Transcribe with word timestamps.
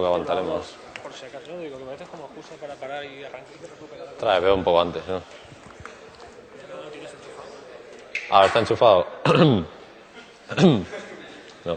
Que 0.00 0.06
aguantaremos. 0.06 0.74
Por 1.02 1.12
si 1.12 1.26
acaso, 1.26 1.58
digo 1.58 1.76
que 1.76 1.84
me 1.84 1.90
metes 1.90 2.08
como 2.08 2.24
excusa 2.24 2.54
para 2.58 2.74
parar 2.76 3.04
y 3.04 3.22
arrancar 3.24 3.52
y 3.62 3.66
recuperar. 3.66 4.08
Trae, 4.18 4.40
veo 4.40 4.54
un 4.54 4.64
poco 4.64 4.80
antes, 4.80 5.06
¿no? 5.06 5.14
No 5.14 5.22
tienes 6.90 7.12
enchufado. 7.12 7.48
Ah, 8.30 8.46
está 8.46 8.60
enchufado. 8.60 9.06
no. 11.66 11.76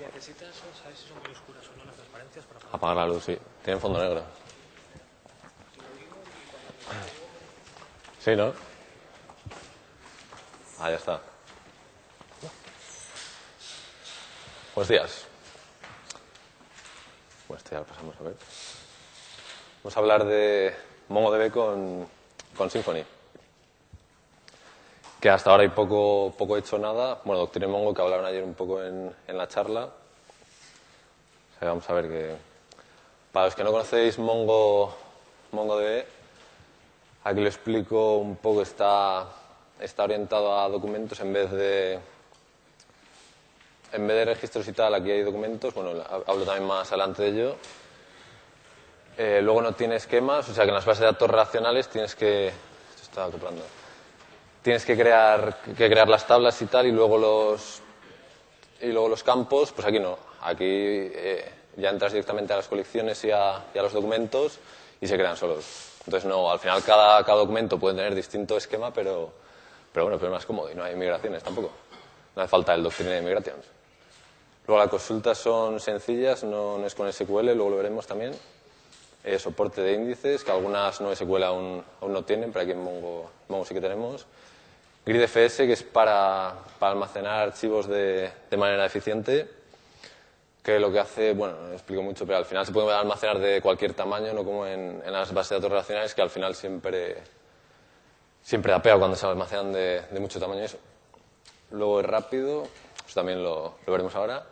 Necesitas, 0.00 0.54
¿sabes 0.80 0.98
si 1.00 1.08
son 1.08 1.18
muy 1.18 1.32
oscuras 1.32 1.64
o 1.66 1.76
no 1.76 1.84
las 1.86 1.96
transparencias 1.96 2.44
para 2.44 2.60
parar? 2.60 2.76
Apagar 2.76 2.96
la 2.96 3.06
luz, 3.06 3.24
sí. 3.24 3.36
Tiene 3.64 3.80
fondo 3.80 3.98
negro. 3.98 4.22
Sí, 8.20 8.36
¿no? 8.36 8.52
Ah, 10.78 10.90
ya 10.90 10.96
está. 10.96 11.29
Buenos 14.72 14.88
días. 14.88 15.24
Bueno, 17.48 17.58
esto 17.58 17.70
ya 17.72 17.80
lo 17.80 17.86
pasamos 17.86 18.14
a 18.20 18.22
ver. 18.22 18.34
Vamos 19.82 19.96
a 19.96 20.00
hablar 20.00 20.24
de 20.24 20.76
MongoDB 21.08 21.50
con, 21.50 22.06
con 22.56 22.70
Symfony. 22.70 23.02
Que 25.20 25.28
hasta 25.28 25.50
ahora 25.50 25.64
hay 25.64 25.70
poco, 25.70 26.32
poco 26.38 26.56
hecho 26.56 26.78
nada. 26.78 27.20
Bueno, 27.24 27.40
Doctrine 27.40 27.66
Mongo, 27.66 27.92
que 27.92 28.00
hablaron 28.00 28.24
ayer 28.26 28.44
un 28.44 28.54
poco 28.54 28.80
en, 28.80 29.12
en 29.26 29.36
la 29.36 29.48
charla. 29.48 29.90
Vamos 31.60 31.90
a 31.90 31.92
ver 31.92 32.08
que... 32.08 32.36
Para 33.32 33.46
los 33.46 33.56
que 33.56 33.64
no 33.64 33.72
conocéis 33.72 34.20
Mongo, 34.20 34.96
MongoDB, 35.50 36.04
aquí 37.24 37.40
lo 37.40 37.48
explico 37.48 38.18
un 38.18 38.36
poco. 38.36 38.62
Está, 38.62 39.26
está 39.80 40.04
orientado 40.04 40.56
a 40.56 40.68
documentos 40.68 41.18
en 41.18 41.32
vez 41.32 41.50
de 41.50 41.98
en 43.92 44.06
vez 44.06 44.16
de 44.16 44.24
registros 44.24 44.66
y 44.68 44.72
tal, 44.72 44.94
aquí 44.94 45.10
hay 45.10 45.22
documentos, 45.22 45.74
bueno, 45.74 45.90
hablo 46.26 46.44
también 46.44 46.66
más 46.66 46.88
adelante 46.88 47.22
de 47.22 47.28
ello. 47.28 47.56
Eh, 49.18 49.40
luego 49.42 49.60
no 49.60 49.72
tiene 49.72 49.96
esquemas, 49.96 50.48
o 50.48 50.54
sea 50.54 50.64
que 50.64 50.70
en 50.70 50.74
las 50.74 50.84
bases 50.84 51.00
de 51.00 51.06
datos 51.06 51.28
relacionales 51.28 51.88
tienes 51.88 52.14
que... 52.14 52.48
Esto 52.48 53.02
está 53.02 53.24
acoplando. 53.24 53.62
Tienes 54.62 54.84
que 54.84 54.96
crear, 54.96 55.58
que 55.76 55.90
crear 55.90 56.08
las 56.08 56.26
tablas 56.26 56.60
y 56.62 56.66
tal, 56.66 56.86
y 56.86 56.92
luego 56.92 57.18
los, 57.18 57.82
y 58.80 58.86
luego 58.86 59.08
los 59.08 59.22
campos, 59.22 59.72
pues 59.72 59.86
aquí 59.86 59.98
no. 59.98 60.18
Aquí 60.42 60.64
eh, 60.64 61.44
ya 61.76 61.90
entras 61.90 62.12
directamente 62.12 62.52
a 62.52 62.56
las 62.56 62.68
colecciones 62.68 63.22
y 63.24 63.30
a, 63.30 63.62
los 63.74 63.92
documentos 63.92 64.58
y 65.00 65.06
se 65.06 65.16
crean 65.16 65.36
solos. 65.36 65.64
Entonces, 66.06 66.28
no, 66.28 66.50
al 66.50 66.58
final 66.58 66.82
cada, 66.82 67.22
cada 67.24 67.38
documento 67.38 67.78
puede 67.78 67.96
tener 67.96 68.14
distinto 68.14 68.56
esquema, 68.56 68.92
pero, 68.92 69.32
pero 69.92 70.06
bueno, 70.06 70.18
pero 70.18 70.30
es 70.30 70.36
más 70.36 70.46
cómodo 70.46 70.70
y 70.70 70.74
no 70.74 70.84
hay 70.84 70.94
migraciones 70.94 71.42
tampoco. 71.42 71.70
No 72.36 72.42
hace 72.42 72.48
falta 72.48 72.74
el 72.74 72.82
doctrine 72.82 73.10
de 73.10 73.22
migrations. 73.22 73.79
Luego 74.66 74.82
las 74.82 74.90
consultas 74.90 75.38
son 75.38 75.80
sencillas, 75.80 76.44
no, 76.44 76.78
no, 76.78 76.86
es 76.86 76.94
con 76.94 77.12
SQL, 77.12 77.46
luego 77.52 77.70
lo 77.70 77.76
veremos 77.76 78.06
también. 78.06 78.32
Eh, 79.22 79.38
soporte 79.38 79.82
de 79.82 79.92
índices, 79.92 80.44
que 80.44 80.50
algunas 80.50 81.00
no 81.00 81.14
SQL 81.14 81.42
aún, 81.42 81.84
aún 82.00 82.12
no 82.12 82.24
tienen, 82.24 82.52
pero 82.52 82.62
aquí 82.62 82.72
en 82.72 82.82
Mongo, 82.82 83.30
Mongo 83.48 83.64
sí 83.66 83.74
que 83.74 83.80
tenemos. 83.80 84.26
GridFS, 85.04 85.56
que 85.58 85.72
es 85.72 85.82
para, 85.82 86.54
para 86.78 86.92
almacenar 86.92 87.48
archivos 87.48 87.86
de, 87.86 88.30
de, 88.50 88.56
manera 88.56 88.86
eficiente, 88.86 89.48
que 90.62 90.78
lo 90.78 90.92
que 90.92 91.00
hace, 91.00 91.32
bueno, 91.32 91.56
no 91.68 91.72
explico 91.72 92.02
mucho, 92.02 92.24
pero 92.26 92.38
al 92.38 92.44
final 92.44 92.64
se 92.64 92.72
puede 92.72 92.92
almacenar 92.92 93.38
de 93.38 93.60
cualquier 93.60 93.92
tamaño, 93.94 94.32
no 94.32 94.44
como 94.44 94.66
en, 94.66 95.02
en 95.04 95.12
las 95.12 95.32
bases 95.34 95.50
de 95.50 95.56
datos 95.56 95.70
relacionales, 95.70 96.14
que 96.14 96.22
al 96.22 96.30
final 96.30 96.54
siempre, 96.54 97.16
siempre 98.42 98.72
da 98.72 98.80
pega 98.80 98.98
cuando 98.98 99.16
se 99.16 99.26
almacenan 99.26 99.72
de, 99.72 100.02
de 100.10 100.20
mucho 100.20 100.38
tamaño 100.38 100.62
eso. 100.62 100.78
Luego 101.72 102.00
es 102.00 102.06
rápido, 102.06 102.66
eso 103.10 103.18
también 103.18 103.42
lo, 103.42 103.74
veremos 103.88 104.14
ahora 104.14 104.44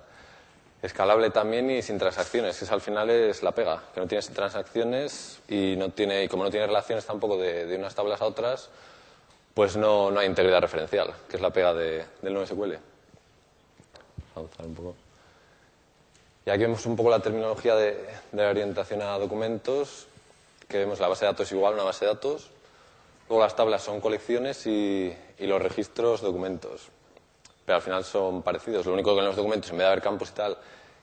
escalable 0.83 1.31
también 1.31 1.71
y 1.71 1.81
sin 1.81 1.97
transacciones, 1.97 2.59
que 2.59 2.75
al 2.75 2.81
final 2.81 3.09
es 3.09 3.43
la 3.43 3.53
pega, 3.53 3.85
que 3.95 4.01
no 4.01 4.07
tienes 4.09 4.29
transacciones 4.31 5.41
y, 5.49 5.77
no 5.77 5.91
tiene, 5.91 6.25
y 6.25 6.29
como 6.29 6.43
no 6.43 6.51
tiene 6.51 6.67
relaciones 6.67 7.05
tampoco 7.05 7.37
de, 7.37 7.67
de 7.67 7.77
unas 7.77 7.95
tablas 7.95 8.21
a 8.21 8.27
otras, 8.27 8.69
pues 9.55 9.77
no, 9.77 10.11
no, 10.11 10.19
hay 10.21 10.27
integridad 10.27 10.61
referencial, 10.61 11.13
que 11.29 11.37
es 11.37 11.43
la 11.43 11.51
pega 11.51 11.73
de, 11.75 12.05
del 12.23 12.35
NoSQL. 12.35 12.75
Vamos 14.35 14.51
a 14.59 14.63
un 14.63 14.75
poco. 14.75 14.95
Y 16.47 16.51
aquí 16.51 16.63
vemos 16.63 16.85
un 16.87 16.97
poco 16.97 17.11
la 17.11 17.21
terminología 17.21 17.75
de, 17.77 17.93
de, 18.33 18.43
la 18.43 18.51
orientación 18.51 19.03
a 19.03 19.19
documentos, 19.19 20.07
que 20.69 20.79
vemos 20.79 21.01
la 21.01 21.09
base 21.09 21.25
de 21.25 21.33
datos 21.33 21.51
igual 21.53 21.73
a 21.73 21.77
una 21.77 21.85
base 21.85 22.05
de 22.05 22.13
datos, 22.13 22.51
luego 23.29 23.43
las 23.43 23.55
tablas 23.55 23.83
son 23.83 24.01
colecciones 24.01 24.67
y, 24.67 25.13
y 25.39 25.47
los 25.47 25.61
registros 25.61 26.23
documentos 26.23 26.91
pero 27.69 27.77
al 27.77 27.83
final 27.83 28.03
son 28.03 28.41
parecidos. 28.41 28.87
Lo 28.87 28.95
único 28.95 29.13
que 29.13 29.21
en 29.21 29.27
los 29.27 29.37
documentos, 29.37 29.71
en 29.71 29.77
vez 29.77 29.85
de 29.85 29.89
haber 29.89 30.01
campos 30.01 30.31
y 30.31 30.33
tal, 30.33 30.57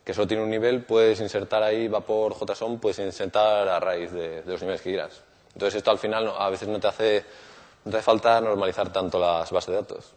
que 0.03 0.15
solo 0.15 0.25
tiene 0.25 0.41
un 0.41 0.49
nivel, 0.49 0.83
puedes 0.83 1.21
insertar 1.21 1.61
ahí, 1.61 1.87
va 1.87 2.01
por 2.01 2.33
JSON, 2.33 2.79
puedes 2.79 2.97
insertar 2.97 3.67
a 3.69 3.79
raíz 3.79 4.11
de, 4.11 4.41
los 4.47 4.61
niveles 4.61 4.81
que 4.81 4.89
quieras. 4.89 5.21
Entonces 5.53 5.75
esto 5.75 5.91
al 5.91 5.99
final 5.99 6.33
a 6.35 6.49
veces 6.49 6.67
no 6.67 6.79
te 6.79 6.87
hace, 6.87 7.23
no 7.83 7.91
te 7.91 8.01
falta 8.01 8.41
normalizar 8.41 8.91
tanto 8.91 9.19
las 9.19 9.51
bases 9.51 9.69
de 9.69 9.75
datos. 9.75 10.13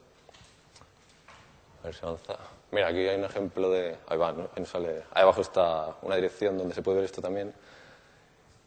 A 1.82 1.88
ver 1.88 1.94
si 1.94 2.06
avanza. 2.06 2.38
Mira, 2.70 2.87
aquí 2.87 3.06
hay 3.06 3.19
un 3.19 3.25
ejemplo 3.25 3.69
de... 3.69 3.98
Ahí 4.08 4.16
va, 4.16 4.32
¿no? 4.32 4.48
Ahí, 4.56 4.64
sale, 4.64 5.03
ahí 5.12 5.25
abajo 5.25 5.42
está 5.42 5.97
una 6.00 6.14
dirección 6.14 6.56
donde 6.56 6.75
se 6.75 6.81
puede 6.81 6.97
ver 6.97 7.04
esto 7.04 7.20
también. 7.20 7.53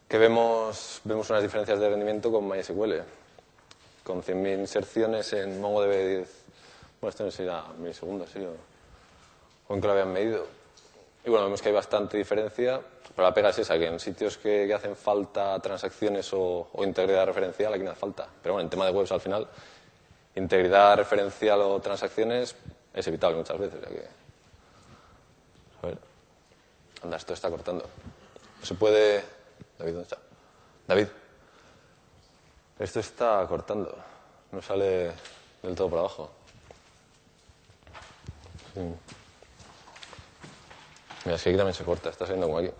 Que 0.06 0.18
vemos, 0.18 1.00
vemos 1.02 1.28
unas 1.30 1.42
diferencias 1.42 1.80
de 1.80 1.88
rendimiento 1.88 2.30
con 2.30 2.46
MySQL. 2.46 3.00
Con 4.04 4.22
100.000 4.22 4.60
inserciones 4.60 5.32
en 5.32 5.60
MongoDB 5.60 6.06
10 6.06 6.42
bueno, 7.02 7.10
esto 7.10 7.24
no 7.24 7.30
será 7.32 7.64
mi 7.78 7.92
segundo, 7.92 8.24
sí, 8.32 8.38
o, 8.38 8.54
o 9.66 9.74
en 9.74 9.80
que 9.80 9.86
lo 9.88 9.92
habían 9.92 10.12
medido. 10.12 10.46
Y 11.24 11.30
bueno, 11.30 11.46
vemos 11.46 11.60
que 11.60 11.68
hay 11.68 11.74
bastante 11.74 12.16
diferencia, 12.16 12.80
pero 13.14 13.26
la 13.26 13.34
pega 13.34 13.48
es 13.48 13.58
esa, 13.58 13.76
que 13.76 13.86
en 13.86 13.98
sitios 13.98 14.38
que, 14.38 14.72
hacen 14.72 14.94
falta 14.94 15.58
transacciones 15.58 16.32
o, 16.32 16.68
o, 16.72 16.84
integridad 16.84 17.26
referencial, 17.26 17.74
aquí 17.74 17.82
no 17.82 17.90
hace 17.90 17.98
falta. 17.98 18.28
Pero 18.40 18.54
bueno, 18.54 18.66
en 18.66 18.70
tema 18.70 18.86
de 18.86 18.92
webs 18.92 19.10
al 19.10 19.20
final, 19.20 19.48
integridad 20.36 20.96
referencial 20.96 21.60
o 21.62 21.80
transacciones 21.80 22.54
es 22.94 23.06
evitable 23.08 23.36
muchas 23.36 23.58
veces. 23.58 23.80
Ya 23.80 23.88
que... 23.88 24.06
A 25.82 25.86
ver, 25.88 25.98
anda, 27.02 27.16
esto 27.16 27.34
está 27.34 27.50
cortando. 27.50 27.84
Se 28.62 28.74
puede... 28.74 29.24
David, 29.76 29.92
¿dónde 29.92 30.02
está? 30.04 30.18
David, 30.86 31.08
esto 32.78 33.00
está 33.00 33.44
cortando, 33.48 33.92
no 34.52 34.62
sale 34.62 35.12
del 35.62 35.74
todo 35.74 35.90
por 35.90 35.98
abajo. 35.98 36.41
Mira, 38.74 38.96
es 41.36 41.42
que 41.42 41.50
aquí 41.50 41.56
también 41.58 41.74
se 41.74 41.84
corta, 41.84 42.08
está 42.10 42.26
saliendo 42.26 42.46
como 42.46 42.58
aquí. 42.58 42.70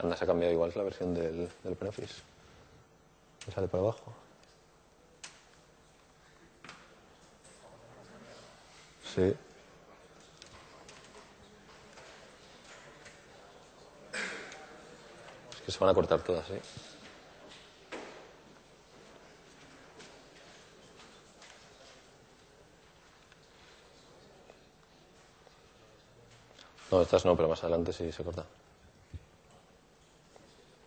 Anda, 0.00 0.16
se 0.16 0.24
ha 0.24 0.26
cambiado 0.26 0.52
igual 0.54 0.72
la 0.76 0.84
versión 0.84 1.12
del, 1.14 1.50
del. 1.64 1.76
Me 3.46 3.52
sale 3.52 3.66
por 3.66 3.80
abajo. 3.80 4.27
Sí. 9.18 9.34
Es 15.50 15.60
que 15.66 15.72
se 15.72 15.78
van 15.80 15.90
a 15.90 15.94
cortar 15.94 16.20
todas, 16.22 16.48
¿eh? 16.50 16.60
No, 26.92 27.02
estas 27.02 27.24
no, 27.24 27.34
pero 27.34 27.48
más 27.48 27.60
adelante 27.64 27.92
sí 27.92 28.12
se 28.12 28.22
corta. 28.22 28.44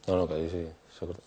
No, 0.08 0.16
no, 0.16 0.26
que 0.26 0.36
ahí 0.36 0.50
sí 0.50 0.70
se 0.98 1.06
corta. 1.06 1.22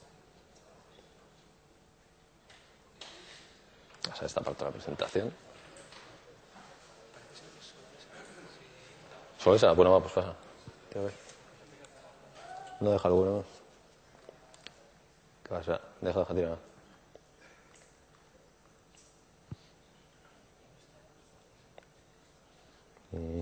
O 4.11 4.17
sea, 4.17 4.27
esta 4.27 4.41
parte 4.41 4.65
de 4.65 4.71
la 4.71 4.73
presentación. 4.75 5.54
¿Solo 9.45 9.57
esa? 9.57 9.73
Bueno, 9.73 9.93
va, 9.93 10.01
pues 10.01 10.15
pasa. 10.15 10.35
No 12.81 12.91
deja 12.93 13.09
alguno. 13.09 13.45
¿Qué 15.43 15.51
pasa? 15.51 15.79
Deja, 16.01 16.21
deja 16.21 16.35
tirar. 16.35 16.59
Mm. 23.13 23.41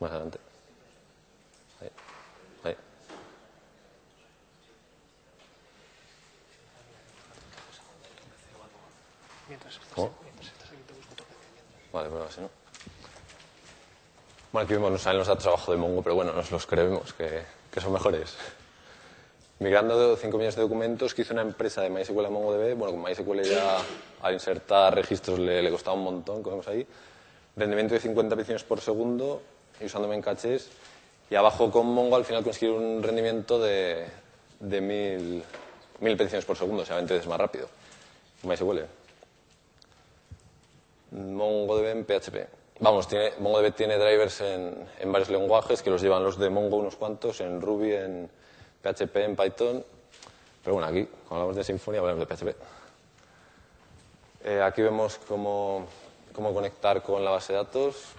Más 0.00 0.10
adelante. 0.10 0.40
Ahí. 1.80 1.90
Ahí. 2.64 2.76
Mientras 9.48 9.72
estás, 9.72 9.88
¿Cómo? 9.94 10.10
mientras 10.24 10.48
estás 10.48 10.68
aquí 10.72 10.82
te 10.84 10.94
busco 10.94 11.12
otro. 11.12 11.26
Vale, 11.92 12.08
pero 12.10 12.24
así 12.24 12.40
no. 12.40 12.55
Bueno, 14.56 14.64
aquí 14.64 14.72
vemos, 14.72 14.90
no 14.90 14.96
salen 14.96 15.18
los 15.18 15.28
datos 15.28 15.46
abajo 15.48 15.70
de 15.70 15.76
Mongo, 15.76 16.00
pero 16.00 16.14
bueno, 16.14 16.32
nos 16.32 16.50
los 16.50 16.64
creemos, 16.64 17.12
que, 17.12 17.42
que 17.70 17.78
son 17.78 17.92
mejores. 17.92 18.34
Migrando 19.58 20.16
5 20.16 20.34
millones 20.34 20.56
de 20.56 20.62
documentos 20.62 21.12
que 21.12 21.20
hizo 21.20 21.34
una 21.34 21.42
empresa 21.42 21.82
de 21.82 21.90
MySQL 21.90 22.24
a 22.24 22.30
MongoDB, 22.30 22.74
bueno, 22.74 22.94
con 22.94 23.02
MySQL 23.02 23.42
ya 23.42 23.76
al 24.22 24.32
insertar 24.32 24.94
registros 24.94 25.38
le, 25.38 25.60
le 25.60 25.70
costaba 25.70 25.94
un 25.94 26.04
montón, 26.04 26.42
como 26.42 26.56
vemos 26.56 26.68
ahí. 26.68 26.86
Rendimiento 27.54 27.92
de 27.92 28.00
50 28.00 28.34
peticiones 28.34 28.64
por 28.64 28.80
segundo 28.80 29.42
y 29.78 29.84
usando 29.84 30.08
caches. 30.22 30.70
Y 31.28 31.34
abajo 31.34 31.70
con 31.70 31.88
Mongo 31.88 32.16
al 32.16 32.24
final 32.24 32.42
conseguir 32.42 32.70
un 32.70 33.02
rendimiento 33.02 33.58
de, 33.58 34.06
de 34.60 34.80
1000, 34.80 35.44
1000 36.00 36.16
peticiones 36.16 36.46
por 36.46 36.56
segundo, 36.56 36.82
o 36.82 36.86
sea, 36.86 36.96
20 36.96 37.12
veces 37.12 37.28
más 37.28 37.38
rápido. 37.38 37.68
MySQL. 38.42 38.86
MongoDB 41.10 41.88
en 41.88 42.04
PHP. 42.06 42.65
Vamos, 42.78 43.08
tiene, 43.08 43.32
MongoDB 43.38 43.72
tiene 43.72 43.96
drivers 43.96 44.42
en, 44.42 44.86
varios 45.06 45.30
lenguajes 45.30 45.82
que 45.82 45.88
los 45.88 46.02
llevan 46.02 46.22
los 46.22 46.38
de 46.38 46.50
Mongo 46.50 46.76
unos 46.76 46.96
cuantos, 46.96 47.40
en 47.40 47.60
Ruby, 47.60 47.94
en 47.94 48.30
PHP, 48.82 49.16
en 49.16 49.34
Python. 49.36 49.84
Pero 50.62 50.74
bueno, 50.74 50.86
aquí, 50.88 51.04
cuando 51.26 51.42
hablamos 51.42 51.56
de 51.56 51.64
Symfony, 51.64 51.96
hablamos 51.96 52.28
de 52.28 52.36
PHP. 52.36 52.56
Eh, 54.44 54.62
aquí 54.62 54.82
vemos 54.82 55.18
cómo, 55.26 55.86
conectar 56.34 57.02
con 57.02 57.24
la 57.24 57.30
base 57.30 57.54
de 57.54 57.60
datos. 57.60 58.12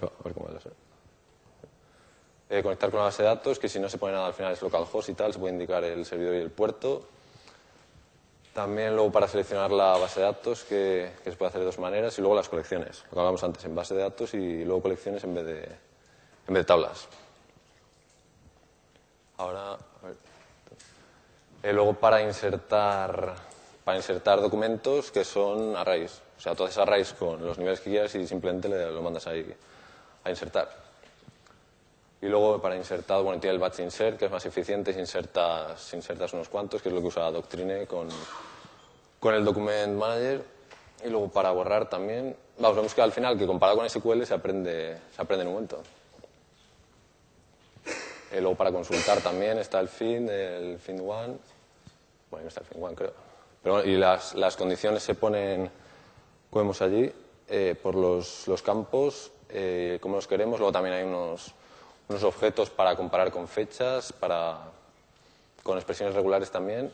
A 0.00 0.24
ver 0.24 0.34
cómo 0.34 0.48
es 0.56 0.66
eh, 2.48 2.62
conectar 2.62 2.90
con 2.90 3.00
la 3.00 3.06
base 3.06 3.24
de 3.24 3.28
datos, 3.28 3.58
que 3.58 3.68
si 3.68 3.80
no 3.80 3.88
se 3.88 3.98
pone 3.98 4.12
nada 4.12 4.28
al 4.28 4.34
final 4.34 4.52
es 4.52 4.62
localhost 4.62 5.08
y 5.08 5.14
tal, 5.14 5.32
se 5.32 5.38
puede 5.40 5.52
indicar 5.52 5.82
el 5.82 6.06
servidor 6.06 6.36
y 6.36 6.38
el 6.38 6.50
puerto. 6.50 7.02
También 8.56 8.94
luego 8.94 9.12
para 9.12 9.28
seleccionar 9.28 9.70
la 9.70 9.98
base 9.98 10.20
de 10.20 10.24
datos, 10.24 10.64
que, 10.64 11.10
se 11.22 11.32
puede 11.32 11.50
hacer 11.50 11.60
de 11.60 11.66
dos 11.66 11.78
maneras, 11.78 12.16
y 12.16 12.22
luego 12.22 12.34
las 12.34 12.48
colecciones, 12.48 13.04
lo 13.10 13.10
que 13.10 13.18
hablamos 13.18 13.44
antes, 13.44 13.62
en 13.66 13.74
base 13.74 13.94
de 13.94 14.00
datos 14.00 14.32
y 14.32 14.64
luego 14.64 14.80
colecciones 14.80 15.22
en 15.24 15.34
vez 15.34 15.44
de, 15.44 15.58
en 15.58 16.54
vez 16.54 16.62
de 16.62 16.64
tablas. 16.64 17.06
Ahora. 19.36 19.76
Eh, 21.62 21.72
luego 21.74 21.92
para 21.92 22.22
insertar, 22.22 23.34
para 23.84 23.98
insertar 23.98 24.40
documentos 24.40 25.10
que 25.10 25.22
son 25.22 25.76
arrays, 25.76 26.22
o 26.38 26.40
sea, 26.40 26.54
tú 26.54 26.64
haces 26.64 26.78
arrays 26.78 27.12
con 27.12 27.44
los 27.44 27.58
niveles 27.58 27.80
que 27.80 27.90
quieras 27.90 28.14
y 28.14 28.26
simplemente 28.26 28.70
le, 28.70 28.90
lo 28.90 29.02
mandas 29.02 29.26
ahí 29.26 29.54
a 30.24 30.30
insertar. 30.30 30.85
Y 32.26 32.28
luego 32.28 32.60
para 32.60 32.74
insertar, 32.74 33.22
bueno, 33.22 33.40
tiene 33.40 33.54
el 33.54 33.60
batch 33.60 33.78
insert, 33.78 34.18
que 34.18 34.24
es 34.24 34.30
más 34.32 34.44
eficiente 34.44 34.92
si 34.92 34.98
insertas, 34.98 35.94
insertas 35.94 36.32
unos 36.32 36.48
cuantos, 36.48 36.82
que 36.82 36.88
es 36.88 36.94
lo 36.94 37.00
que 37.00 37.06
usa 37.06 37.30
Doctrine 37.30 37.86
con, 37.86 38.08
con 39.20 39.32
el 39.32 39.44
Document 39.44 39.96
Manager. 39.96 40.44
Y 41.04 41.08
luego 41.08 41.28
para 41.28 41.52
borrar 41.52 41.88
también, 41.88 42.36
vamos, 42.58 42.78
vemos 42.78 42.94
que 42.94 43.00
al 43.00 43.12
final, 43.12 43.38
que 43.38 43.46
comparado 43.46 43.78
con 43.78 43.88
SQL, 43.88 44.24
se 44.24 44.34
aprende, 44.34 44.98
se 45.14 45.22
aprende 45.22 45.42
en 45.42 45.48
un 45.48 45.54
momento. 45.54 45.82
Y 48.36 48.40
luego 48.40 48.56
para 48.56 48.72
consultar 48.72 49.20
también 49.20 49.58
está 49.58 49.78
el 49.78 49.88
fin, 49.88 50.28
el 50.28 50.80
fin 50.80 50.98
one. 50.98 51.36
Bueno, 52.28 52.42
no 52.42 52.48
está 52.48 52.62
el 52.62 52.66
fin 52.66 52.82
one, 52.82 52.96
creo. 52.96 53.12
Pero 53.62 53.76
bueno, 53.76 53.88
y 53.88 53.96
las, 53.96 54.34
las 54.34 54.56
condiciones 54.56 55.00
se 55.04 55.14
ponen, 55.14 55.70
como 56.50 56.64
vemos 56.64 56.82
allí, 56.82 57.08
eh, 57.48 57.76
por 57.80 57.94
los, 57.94 58.48
los 58.48 58.62
campos, 58.62 59.30
eh, 59.48 60.00
como 60.02 60.16
los 60.16 60.26
queremos. 60.26 60.58
Luego 60.58 60.72
también 60.72 60.96
hay 60.96 61.04
unos 61.04 61.54
unos 62.08 62.22
objetos 62.22 62.70
para 62.70 62.94
comparar 62.96 63.30
con 63.30 63.48
fechas, 63.48 64.12
para, 64.12 64.58
con 65.62 65.76
expresiones 65.76 66.14
regulares 66.14 66.50
también. 66.50 66.92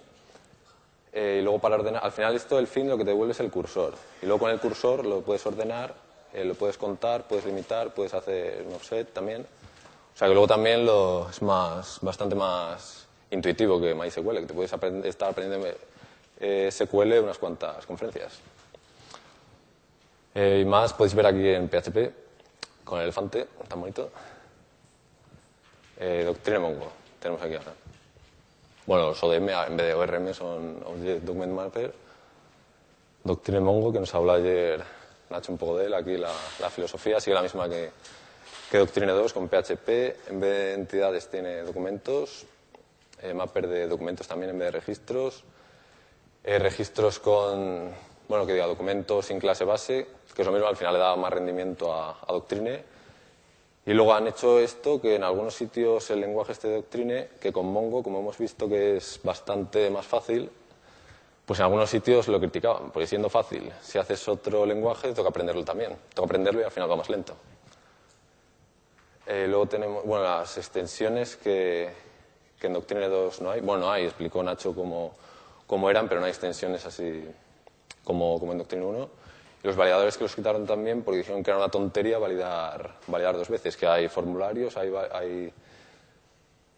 Eh, 1.13 1.39
y 1.41 1.43
luego 1.43 1.59
para 1.59 1.75
ordenar, 1.75 2.03
al 2.05 2.13
final 2.13 2.35
esto, 2.35 2.59
el 2.59 2.67
fin, 2.67 2.89
lo 2.89 2.97
que 2.97 3.05
te 3.05 3.11
devuelve 3.11 3.33
es 3.33 3.41
el 3.41 3.51
cursor. 3.51 3.95
Y 4.23 4.27
luego 4.27 4.41
con 4.41 4.51
el 4.51 4.59
cursor 4.61 5.05
lo 5.05 5.21
puedes 5.21 5.45
ordenar, 5.45 5.95
eh, 6.33 6.45
lo 6.45 6.55
puedes 6.55 6.79
contar, 6.79 7.25
puedes 7.25 7.45
limitar, 7.45 7.93
puedes 7.93 8.15
hacer 8.15 8.65
un 8.67 8.75
offset 8.75 9.13
también. 9.13 9.43
O 9.43 10.19
sea 10.19 10.29
que 10.29 10.35
luego 10.35 10.47
también 10.47 10.87
lo, 10.87 11.29
es 11.29 11.43
más, 11.43 11.99
bastante 12.01 12.35
más 12.35 13.07
intuitivo 13.31 13.81
que 13.81 13.95
MySQL, 13.95 14.41
que 14.41 14.47
te 14.47 14.55
puedes 14.55 14.73
aprender, 14.73 15.07
estar 15.07 15.31
aprendiendo 15.31 15.69
eh, 16.41 16.69
SQL 16.71 17.19
unas 17.21 17.39
cuantas 17.39 17.85
conferencias. 17.87 18.39
Eh, 20.35 20.61
y 20.63 20.65
más 20.65 20.93
podéis 20.93 21.15
ver 21.15 21.27
aquí 21.27 21.49
en 21.49 21.69
PHP, 21.69 22.85
con 22.85 22.99
el 22.99 23.05
elefante, 23.05 23.47
tan 23.69 23.81
bonito. 23.81 24.11
Eh, 26.05 26.25
Doctrine 26.25 26.59
Mongo, 26.59 26.91
tenemos 27.21 27.41
aquí 27.41 27.55
ahora. 27.55 27.73
Bueno, 28.87 29.07
los 29.11 29.23
ODM 29.23 29.51
en 29.51 29.77
vez 29.77 29.87
de 29.87 29.95
ORM 29.95 30.35
son 30.35 30.83
Object 30.85 31.23
Document 31.23 31.53
Mapper. 31.53 31.95
Doctrine 33.23 33.61
Mongo, 33.61 33.93
que 33.93 34.01
nos 34.01 34.13
habló 34.13 34.33
ayer 34.33 34.83
Nacho 35.31 35.53
un 35.53 35.59
poco 35.59 35.79
de 35.79 35.87
él, 35.87 35.95
aquí 35.95 36.17
la, 36.17 36.33
filosofía 36.71 37.21
sigue 37.21 37.35
la 37.35 37.43
misma 37.43 37.69
que, 37.69 37.91
que, 38.69 38.79
Doctrine 38.79 39.13
2 39.13 39.33
con 39.33 39.49
PHP. 39.49 39.89
En 40.29 40.41
vez 40.41 40.51
de 40.51 40.75
entidades 40.75 41.29
tiene 41.29 41.63
documentos, 41.63 42.47
eh, 43.23 43.33
Mapper 43.33 43.69
de 43.69 43.87
documentos 43.87 44.27
también 44.27 44.51
en 44.51 44.59
vez 44.59 44.73
de 44.73 44.81
registros. 44.81 45.45
Eh, 46.43 46.59
registros 46.59 47.21
con, 47.21 47.93
bueno, 48.27 48.45
que 48.45 48.55
diga, 48.55 48.67
documentos 48.67 49.27
sin 49.27 49.39
clase 49.39 49.65
base, 49.65 50.09
que 50.35 50.43
es 50.43 50.47
lo 50.47 50.53
mismo, 50.53 50.67
al 50.67 50.77
final 50.77 50.95
le 50.95 50.99
da 50.99 51.15
más 51.15 51.33
rendimiento 51.33 51.95
a 51.95 52.27
Doctrine 52.27 52.91
y 53.85 53.93
luego 53.95 54.15
han 54.15 54.29
hecho 54.29 54.61
esto, 54.61 55.01
que 55.01 55.17
en 55.17 55.25
algunos 55.25 55.55
sitios 55.55 56.09
el 56.11 56.21
lenguaje 56.21 56.53
este 56.53 56.73
Doctrine, 56.73 57.31
que 57.41 57.53
con 57.53 57.67
Mongo, 57.67 58.03
como 58.03 58.21
hemos 58.21 58.39
visto 58.39 58.69
que 58.69 58.97
es 58.97 59.21
bastante 59.25 59.91
más 59.91 60.07
fácil, 60.07 60.51
pues 61.45 61.59
en 61.59 61.65
algunos 61.65 61.91
sitios 61.91 62.29
lo 62.29 62.39
criticaban, 62.39 62.93
porque 62.93 63.09
siendo 63.09 63.29
fácil, 63.29 63.73
si 63.83 63.99
haces 63.99 64.29
otro 64.29 64.65
lenguaje, 64.65 65.13
toca 65.13 65.31
aprenderlo 65.31 65.65
también. 65.65 65.97
Toca 66.15 66.27
aprenderlo 66.27 66.61
y 66.61 66.65
al 66.65 66.71
final 66.71 66.89
va 66.89 66.97
más 66.97 67.11
lento. 67.11 67.35
Eh, 69.27 69.47
luego 69.49 69.67
tenemos, 69.67 70.05
bueno, 70.05 70.25
las 70.25 70.57
extensiones 70.59 71.37
que, 71.37 71.91
que, 72.61 72.69
en 72.69 72.75
Doctrine 72.75 73.09
2 73.09 73.41
no 73.41 73.51
hay. 73.51 73.61
Bueno, 73.61 73.87
no 73.87 73.93
hay, 73.93 74.05
explicó 74.05 74.43
Nacho 74.45 74.75
cómo, 74.75 75.15
cómo 75.67 75.91
eran, 75.91 76.09
pero 76.09 76.21
no 76.21 76.27
hay 76.27 76.31
extensiones 76.31 76.87
así 76.87 77.25
como, 78.05 78.39
como 78.39 78.53
en 78.53 78.59
Doctrine 78.59 78.85
1 78.85 79.22
los 79.63 79.77
validadores 79.77 80.17
que 80.17 80.25
los 80.25 80.35
quitaron 80.35 80.67
también 80.67 81.03
porque 81.03 81.19
dijeron 81.19 81.43
que 81.43 81.51
era 81.51 81.59
una 81.59 81.69
tontería 81.69 82.19
validar, 82.19 82.97
validar 83.07 83.37
dos 83.37 83.49
veces, 83.49 83.77
que 83.77 83.87
hay 83.87 84.09
formularios 84.09 84.77
hay, 84.77 84.93
hay, 85.13 85.53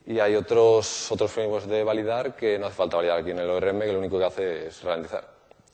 y 0.06 0.18
hay 0.20 0.36
otros, 0.36 1.10
otros 1.10 1.32
frameworks 1.32 1.66
de 1.66 1.82
validar 1.82 2.36
que 2.36 2.58
no 2.58 2.66
hace 2.66 2.76
falta 2.76 2.96
validar 2.96 3.20
aquí 3.20 3.30
en 3.30 3.38
el 3.38 3.48
ORM, 3.48 3.80
que 3.80 3.92
lo 3.92 3.98
único 3.98 4.18
que 4.18 4.24
hace 4.24 4.66
es 4.66 4.82
ralentizar. 4.82 5.26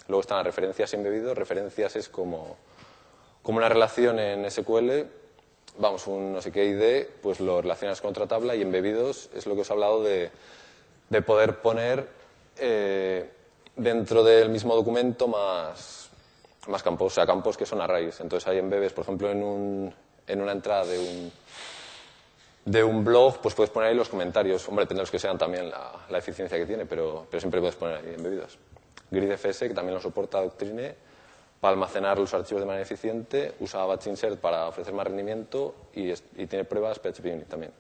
Luego 0.07 0.21
están 0.21 0.39
las 0.39 0.47
referencias 0.47 0.93
embebidos. 0.95 1.37
Referencias 1.37 1.97
es 1.97 2.09
como, 2.09 2.57
como 3.43 3.59
una 3.59 3.69
relación 3.69 4.19
en 4.21 4.49
SQL, 4.49 5.03
vamos, 5.79 6.07
un 6.07 6.33
no 6.33 6.43
sé 6.43 6.53
qué 6.53 6.65
ID, 6.65 7.09
pues 7.23 7.41
lo 7.41 7.61
relacionas 7.61 8.01
con 8.01 8.11
otra 8.11 8.27
tabla 8.27 8.55
y 8.55 8.63
embebidos 8.63 9.31
es 9.35 9.47
lo 9.47 9.55
que 9.57 9.63
os 9.63 9.71
he 9.71 9.73
hablado 9.73 10.03
de, 10.03 10.31
de 11.09 11.23
poder 11.23 11.59
poner 11.61 12.07
eh, 12.59 13.29
dentro 13.75 14.23
del 14.23 14.49
mismo 14.49 14.77
documento 14.77 15.27
más 15.27 16.00
más 16.69 16.83
campos, 16.83 17.13
o 17.13 17.15
sea, 17.15 17.27
campos 17.27 17.57
que 17.57 17.67
son 17.67 17.81
arrays. 17.81 18.21
Entonces 18.21 18.47
hay 18.49 18.59
embebes, 18.59 18.93
por 18.93 19.05
ejemplo, 19.05 19.31
en, 19.31 19.43
un, 19.43 19.95
en 20.27 20.41
una 20.41 20.53
entrada 20.53 20.85
de 20.85 20.99
un, 20.99 21.33
de 22.65 22.85
un 22.85 23.05
blog, 23.05 23.39
pues 23.41 23.55
puedes 23.55 23.71
poner 23.71 23.91
ahí 23.91 23.95
los 23.97 24.09
comentarios. 24.09 24.69
Hombre, 24.69 24.85
depende 24.85 25.01
de 25.01 25.03
los 25.03 25.11
que 25.11 25.19
sean 25.19 25.39
también 25.39 25.71
la, 25.71 25.93
la 26.09 26.19
eficiencia 26.19 26.59
que 26.59 26.67
tiene, 26.67 26.87
pero, 26.87 27.27
pero, 27.31 27.41
siempre 27.41 27.61
puedes 27.61 27.77
poner 27.77 27.97
ahí 27.97 28.15
embebidos. 28.15 28.59
GridFS, 29.11 29.61
que 29.61 29.75
también 29.75 29.95
lo 29.95 30.01
soporta 30.01 30.41
Doctrine, 30.41 30.95
para 31.61 31.73
almacenar 31.73 32.19
los 32.19 32.33
archivos 32.33 32.63
de 32.63 32.67
manera 32.67 32.83
eficiente, 32.83 33.55
usa 33.61 33.85
Batch 33.85 34.07
Insert 34.07 34.39
para 34.39 34.69
ofrecer 34.69 34.95
más 34.95 35.07
rendimiento 35.07 35.75
y, 35.95 36.11
y 36.11 36.47
tiene 36.47 36.65
pruebas 36.65 36.99
PHP 36.99 37.25
Unit 37.25 37.49
también. 37.49 37.73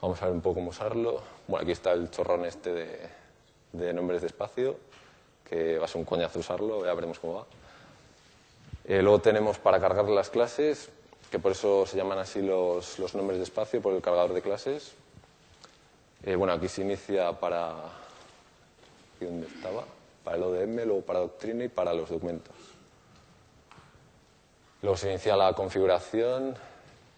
Vamos 0.00 0.22
a 0.22 0.26
ver 0.26 0.34
un 0.34 0.40
poco 0.40 0.56
cómo 0.56 0.70
usarlo. 0.70 1.20
Bueno, 1.46 1.62
aquí 1.62 1.72
está 1.72 1.92
el 1.92 2.10
chorrón 2.10 2.46
este 2.46 2.72
de, 2.72 2.98
de 3.72 3.92
nombres 3.92 4.22
de 4.22 4.28
espacio 4.28 4.76
que 5.50 5.78
va 5.78 5.86
a 5.86 5.88
ser 5.88 5.98
un 5.98 6.04
coñazo 6.04 6.38
usarlo, 6.38 6.86
ya 6.86 6.94
veremos 6.94 7.18
cómo 7.18 7.34
va. 7.34 7.46
Eh, 8.84 9.02
luego 9.02 9.20
tenemos 9.20 9.58
para 9.58 9.80
cargar 9.80 10.08
las 10.08 10.30
clases, 10.30 10.90
que 11.28 11.40
por 11.40 11.52
eso 11.52 11.84
se 11.86 11.96
llaman 11.96 12.18
así 12.18 12.40
los, 12.40 13.00
los 13.00 13.16
nombres 13.16 13.38
de 13.38 13.44
espacio, 13.44 13.82
por 13.82 13.92
el 13.92 14.00
cargador 14.00 14.32
de 14.32 14.42
clases. 14.42 14.92
Eh, 16.24 16.36
bueno, 16.36 16.52
aquí 16.52 16.68
se 16.68 16.82
inicia 16.82 17.32
para... 17.32 17.74
¿Y 19.20 19.24
dónde 19.24 19.48
estaba? 19.48 19.84
Para 20.22 20.36
el 20.36 20.42
ODM, 20.44 20.84
luego 20.86 21.00
para 21.00 21.18
Doctrina 21.18 21.64
y 21.64 21.68
para 21.68 21.92
los 21.92 22.10
documentos. 22.10 22.54
Luego 24.82 24.96
se 24.96 25.10
inicia 25.10 25.36
la 25.36 25.52
configuración, 25.52 26.54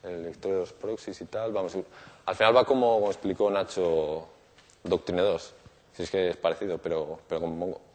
el 0.03 0.25
lector 0.25 0.53
de 0.53 0.59
los 0.59 0.73
proxies 0.73 1.21
y 1.21 1.27
tal. 1.27 1.53
Vamos, 1.53 1.77
al 2.25 2.35
final 2.35 2.57
va 2.57 2.65
como, 2.65 3.07
explicó 3.09 3.51
Nacho 3.51 4.27
Doctrine 4.83 5.21
2, 5.21 5.55
si 5.97 6.03
es 6.03 6.11
que 6.11 6.31
es 6.31 6.37
parecido, 6.39 6.79
pero, 6.79 7.21
pero 7.29 7.43
con 7.43 7.59
Mongo. 7.59 7.92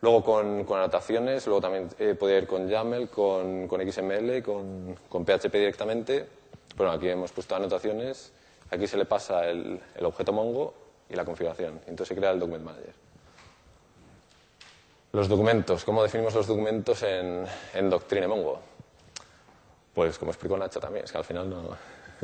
Luego 0.00 0.22
con, 0.22 0.64
con, 0.64 0.78
anotaciones, 0.78 1.46
luego 1.46 1.60
también 1.60 1.88
eh, 1.98 2.14
podía 2.14 2.38
ir 2.38 2.46
con 2.46 2.68
YAML, 2.68 3.08
con, 3.08 3.66
con 3.66 3.80
XML, 3.80 4.42
con, 4.42 4.96
con, 5.08 5.24
PHP 5.24 5.52
directamente. 5.52 6.26
Bueno, 6.76 6.92
aquí 6.92 7.08
hemos 7.08 7.32
puesto 7.32 7.56
anotaciones, 7.56 8.32
aquí 8.70 8.86
se 8.86 8.96
le 8.96 9.06
pasa 9.06 9.48
el, 9.48 9.80
el, 9.96 10.04
objeto 10.04 10.32
Mongo 10.32 10.74
y 11.10 11.16
la 11.16 11.24
configuración. 11.24 11.80
Entonces 11.86 12.08
se 12.08 12.14
crea 12.14 12.30
el 12.30 12.38
Document 12.38 12.64
Manager. 12.64 12.94
Los 15.12 15.26
documentos, 15.26 15.84
¿cómo 15.84 16.02
definimos 16.02 16.34
los 16.34 16.46
documentos 16.46 17.02
en, 17.02 17.44
en 17.74 17.90
Doctrine 17.90 18.28
Mongo? 18.28 18.60
Pues 19.94 20.16
como 20.16 20.30
explicó 20.30 20.56
Nacho 20.56 20.78
también, 20.78 21.06
es 21.06 21.10
que 21.10 21.18
al 21.18 21.24
final 21.24 21.50
no... 21.50 21.76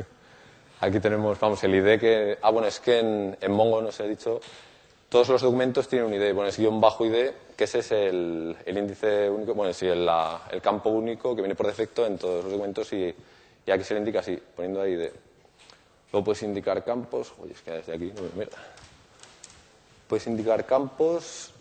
Aquí 0.79 1.01
tenemos, 1.01 1.37
vamos, 1.39 1.61
el 1.65 1.75
ID 1.75 1.99
que... 1.99 2.37
Ah, 2.41 2.51
bueno, 2.51 2.67
es 2.69 2.79
que 2.79 2.99
en, 2.99 3.37
en 3.41 3.51
Mongo 3.51 3.81
nos 3.81 3.99
he 3.99 4.07
dicho, 4.07 4.39
todos 5.09 5.29
los 5.29 5.41
documentos 5.41 5.87
tienen 5.87 6.07
un 6.07 6.13
ID, 6.13 6.33
bueno, 6.33 6.49
es 6.49 6.57
guion 6.57 6.81
bajo 6.81 7.05
ID, 7.05 7.31
que 7.55 7.63
ese 7.63 7.79
es 7.79 7.91
el, 7.91 8.55
el 8.65 8.77
índice 8.77 9.29
único, 9.29 9.53
bueno, 9.53 9.73
sí, 9.73 9.87
el, 9.87 10.09
campo 10.61 10.89
único 10.89 11.35
que 11.35 11.41
viene 11.41 11.55
por 11.55 11.67
defecto 11.67 12.05
en 12.05 12.17
todos 12.17 12.43
los 12.43 12.51
documentos 12.51 12.91
y, 12.93 13.13
y 13.65 13.71
aquí 13.71 13.83
se 13.83 13.93
le 13.93 13.99
indica 14.01 14.19
así, 14.19 14.39
poniendo 14.55 14.81
ahí 14.81 14.93
ID. 14.93 15.09
Luego 16.11 16.25
puedes 16.25 16.43
indicar 16.43 16.83
campos, 16.83 17.33
oye, 17.39 17.53
es 17.53 17.61
que 17.61 17.71
desde 17.71 17.93
aquí, 17.93 18.11
no, 18.15 18.21
mira. 18.35 18.51
Puedes 20.07 20.27
indicar 20.27 20.65
campos, 20.65 21.51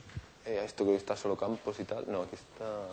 eh, 0.46 0.62
esto 0.64 0.84
que 0.84 0.96
está 0.96 1.16
solo 1.16 1.36
campos 1.36 1.80
y 1.80 1.84
tal, 1.84 2.04
no, 2.08 2.22
aquí 2.22 2.36
está 2.36 2.88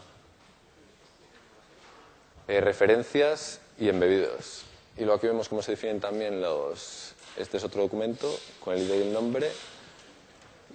eh, 2.47 2.61
referencias 2.61 3.59
y 3.79 3.89
embebidos. 3.89 4.63
Y 4.97 5.01
luego 5.01 5.15
aquí 5.15 5.27
vemos 5.27 5.49
cómo 5.49 5.61
se 5.61 5.71
definen 5.71 5.99
también 5.99 6.41
los. 6.41 7.13
Este 7.37 7.57
es 7.57 7.63
otro 7.63 7.81
documento 7.81 8.33
con 8.59 8.75
el 8.75 8.81
ID 8.83 8.89
y 8.89 9.01
el 9.03 9.13
nombre 9.13 9.49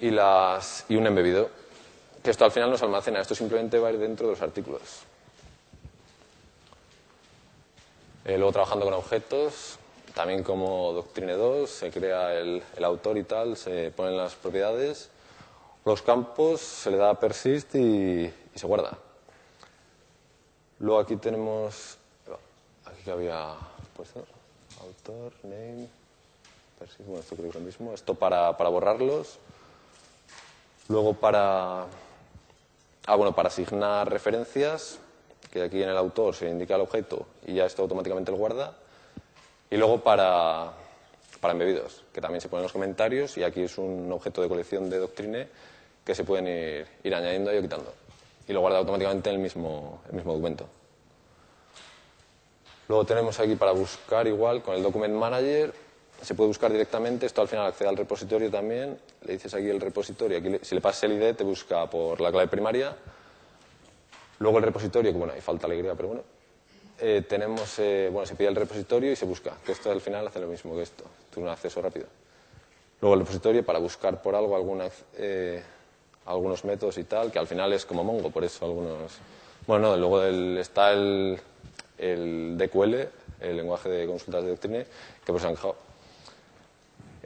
y, 0.00 0.10
las, 0.10 0.84
y 0.88 0.96
un 0.96 1.06
embebido. 1.06 1.50
Que 2.22 2.30
esto 2.30 2.44
al 2.44 2.50
final 2.50 2.70
nos 2.70 2.82
almacena, 2.82 3.20
esto 3.20 3.34
simplemente 3.34 3.78
va 3.78 3.88
a 3.88 3.92
ir 3.92 3.98
dentro 3.98 4.26
de 4.26 4.32
los 4.32 4.42
artículos. 4.42 5.02
Eh, 8.24 8.36
luego 8.36 8.50
trabajando 8.50 8.84
con 8.84 8.94
objetos, 8.94 9.78
también 10.12 10.42
como 10.42 10.92
Doctrine 10.92 11.34
2, 11.34 11.70
se 11.70 11.90
crea 11.92 12.34
el, 12.34 12.60
el 12.76 12.84
autor 12.84 13.16
y 13.18 13.22
tal, 13.22 13.56
se 13.56 13.92
ponen 13.94 14.16
las 14.16 14.34
propiedades, 14.34 15.10
los 15.84 16.02
campos, 16.02 16.60
se 16.60 16.90
le 16.90 16.96
da 16.96 17.14
persist 17.20 17.76
y, 17.76 18.24
y 18.24 18.58
se 18.58 18.66
guarda. 18.66 18.98
Luego 20.80 21.00
aquí 21.00 21.16
tenemos, 21.16 21.98
aquí 22.84 23.02
que 23.04 23.10
había 23.12 23.54
puesto, 23.94 24.24
autor, 24.80 25.32
name, 25.44 25.86
persist, 26.80 27.06
bueno, 27.06 27.20
esto 27.20 27.36
creo 27.36 27.44
que 27.44 27.58
es 27.58 27.62
lo 27.62 27.66
mismo, 27.66 27.94
esto 27.94 28.14
para, 28.14 28.56
para 28.56 28.68
borrarlos. 28.70 29.38
Luego 30.88 31.14
para, 31.14 31.82
ah, 33.06 33.16
bueno, 33.16 33.34
para 33.34 33.48
asignar 33.48 34.10
referencias, 34.10 34.98
que 35.50 35.62
aquí 35.62 35.82
en 35.82 35.88
el 35.88 35.96
autor 35.96 36.34
se 36.34 36.48
indica 36.48 36.74
el 36.74 36.82
objeto 36.82 37.26
y 37.46 37.54
ya 37.54 37.66
esto 37.66 37.82
automáticamente 37.82 38.30
lo 38.30 38.36
guarda. 38.36 38.74
Y 39.70 39.76
luego 39.76 40.00
para, 40.00 40.72
para 41.40 41.52
embebidos, 41.52 42.04
que 42.12 42.20
también 42.20 42.40
se 42.40 42.48
ponen 42.48 42.62
los 42.62 42.72
comentarios 42.72 43.36
y 43.36 43.42
aquí 43.42 43.62
es 43.62 43.78
un 43.78 44.10
objeto 44.12 44.42
de 44.42 44.48
colección 44.48 44.88
de 44.88 44.98
Doctrine 44.98 45.48
que 46.04 46.14
se 46.14 46.24
pueden 46.24 46.46
ir, 46.46 46.86
ir 47.02 47.14
añadiendo 47.14 47.56
y 47.56 47.60
quitando. 47.60 47.92
Y 48.46 48.52
lo 48.52 48.60
guarda 48.60 48.78
automáticamente 48.78 49.30
en 49.30 49.36
el 49.36 49.42
mismo, 49.42 50.02
el 50.08 50.14
mismo 50.14 50.32
documento. 50.32 50.68
Luego 52.88 53.04
tenemos 53.04 53.40
aquí 53.40 53.56
para 53.56 53.72
buscar 53.72 54.28
igual 54.28 54.62
con 54.62 54.76
el 54.76 54.82
Document 54.82 55.14
Manager. 55.14 55.74
Se 56.22 56.34
puede 56.34 56.48
buscar 56.48 56.72
directamente, 56.72 57.26
esto 57.26 57.42
al 57.42 57.48
final 57.48 57.66
accede 57.66 57.88
al 57.88 57.96
repositorio 57.96 58.50
también. 58.50 58.98
Le 59.26 59.34
dices 59.34 59.52
aquí 59.54 59.68
el 59.68 59.80
repositorio, 59.80 60.38
aquí 60.38 60.48
le- 60.48 60.64
si 60.64 60.74
le 60.74 60.80
pasas 60.80 61.04
el 61.04 61.12
ID 61.22 61.34
te 61.34 61.44
busca 61.44 61.88
por 61.88 62.20
la 62.20 62.30
clave 62.30 62.48
primaria. 62.48 62.96
Luego 64.38 64.58
el 64.58 64.64
repositorio, 64.64 65.12
que 65.12 65.18
bueno, 65.18 65.32
ahí 65.34 65.40
falta 65.40 65.66
alegría, 65.66 65.94
pero 65.94 66.08
bueno. 66.08 66.22
Eh, 66.98 67.22
tenemos, 67.28 67.78
eh, 67.78 68.08
bueno, 68.10 68.26
se 68.26 68.34
pide 68.34 68.48
el 68.48 68.56
repositorio 68.56 69.12
y 69.12 69.16
se 69.16 69.26
busca, 69.26 69.52
que 69.64 69.72
esto 69.72 69.90
al 69.90 70.00
final 70.00 70.26
hace 70.26 70.40
lo 70.40 70.46
mismo 70.46 70.74
que 70.74 70.82
esto, 70.82 71.04
tú 71.32 71.40
un 71.42 71.48
acceso 71.48 71.82
rápido. 71.82 72.06
Luego 73.02 73.14
el 73.14 73.20
repositorio 73.20 73.64
para 73.64 73.78
buscar 73.78 74.22
por 74.22 74.34
algo 74.34 74.56
alguna, 74.56 74.88
eh, 75.18 75.62
algunos 76.24 76.64
métodos 76.64 76.96
y 76.96 77.04
tal, 77.04 77.30
que 77.30 77.38
al 77.38 77.46
final 77.46 77.72
es 77.74 77.84
como 77.84 78.02
Mongo, 78.02 78.30
por 78.30 78.42
eso 78.44 78.64
algunos... 78.64 79.12
Bueno, 79.66 79.90
no, 79.90 79.96
luego 79.98 80.22
el- 80.22 80.56
está 80.58 80.92
el, 80.92 81.38
el 81.98 82.56
DQL, 82.56 83.08
el 83.40 83.56
lenguaje 83.56 83.90
de 83.90 84.06
consultas 84.06 84.42
de 84.44 84.50
Doctrine, 84.50 84.86
que 85.24 85.32
pues 85.32 85.44
han 85.44 85.52
dejado. 85.52 85.76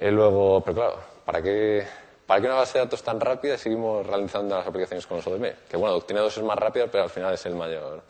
Luego, 0.00 0.62
pero 0.62 0.74
claro, 0.74 1.00
¿para 1.26 1.42
qué, 1.42 1.86
¿para 2.26 2.40
qué 2.40 2.46
una 2.46 2.56
base 2.56 2.78
de 2.78 2.84
datos 2.84 3.02
tan 3.02 3.20
rápida 3.20 3.58
seguimos 3.58 4.06
realizando 4.06 4.56
las 4.56 4.66
aplicaciones 4.66 5.06
con 5.06 5.18
los 5.18 5.26
ODM? 5.26 5.52
Que 5.68 5.76
bueno, 5.76 5.94
Doctrine 5.94 6.20
2 6.20 6.38
es 6.38 6.42
más 6.42 6.58
rápida, 6.58 6.86
pero 6.86 7.04
al 7.04 7.10
final 7.10 7.34
es 7.34 7.44
el 7.44 7.54
mayor 7.54 8.02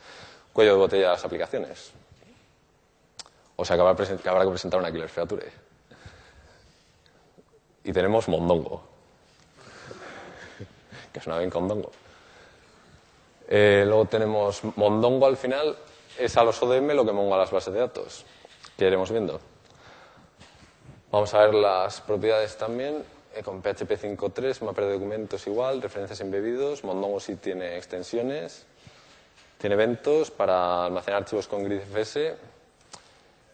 cuello 0.53 0.73
de 0.73 0.79
botella 0.79 1.03
de 1.07 1.13
las 1.13 1.25
aplicaciones. 1.25 1.93
O 3.57 3.65
sea 3.65 3.77
que 3.77 3.83
habrá, 3.83 3.95
que 3.95 4.51
presentar 4.51 4.81
una 4.81 4.91
killer 4.93 5.09
feature. 5.09 5.51
Y 7.83 7.93
tenemos 7.93 8.29
Mondongo, 8.29 8.83
que 11.13 11.21
suena 11.21 11.39
bien 11.39 11.51
con 11.51 11.67
Dongo. 11.67 11.91
Eh, 13.49 13.85
luego 13.85 14.05
tenemos 14.05 14.63
Mondongo 14.77 15.27
al 15.27 15.37
final, 15.37 15.77
es 16.19 16.37
a 16.37 16.45
los 16.45 16.63
ODM 16.63 16.93
lo 16.93 17.05
que 17.05 17.13
Mongo 17.13 17.35
a 17.35 17.39
las 17.39 17.51
bases 17.51 17.75
de 17.75 17.81
datos, 17.81 18.25
que 18.79 18.87
iremos 18.87 19.11
viendo. 19.11 19.41
Vamos 21.11 21.35
a 21.35 21.41
ver 21.41 21.55
las 21.55 22.01
propiedades 22.01 22.57
también. 22.57 23.05
eh, 23.35 23.43
con 23.43 23.63
PHP 23.63 23.91
5.3, 23.97 24.63
mapper 24.65 24.85
de 24.85 24.93
documentos 24.95 25.47
igual, 25.47 25.83
referencias 25.83 26.21
embebidos. 26.21 26.85
Mondongo 26.85 27.21
sí 27.21 27.37
tiene 27.37 27.77
extensiones, 27.77 28.65
tiene 29.59 29.75
eventos 29.75 30.31
para 30.31 30.85
almacenar 30.87 31.23
archivos 31.23 31.47
con 31.47 31.63
gridfs 31.65 32.19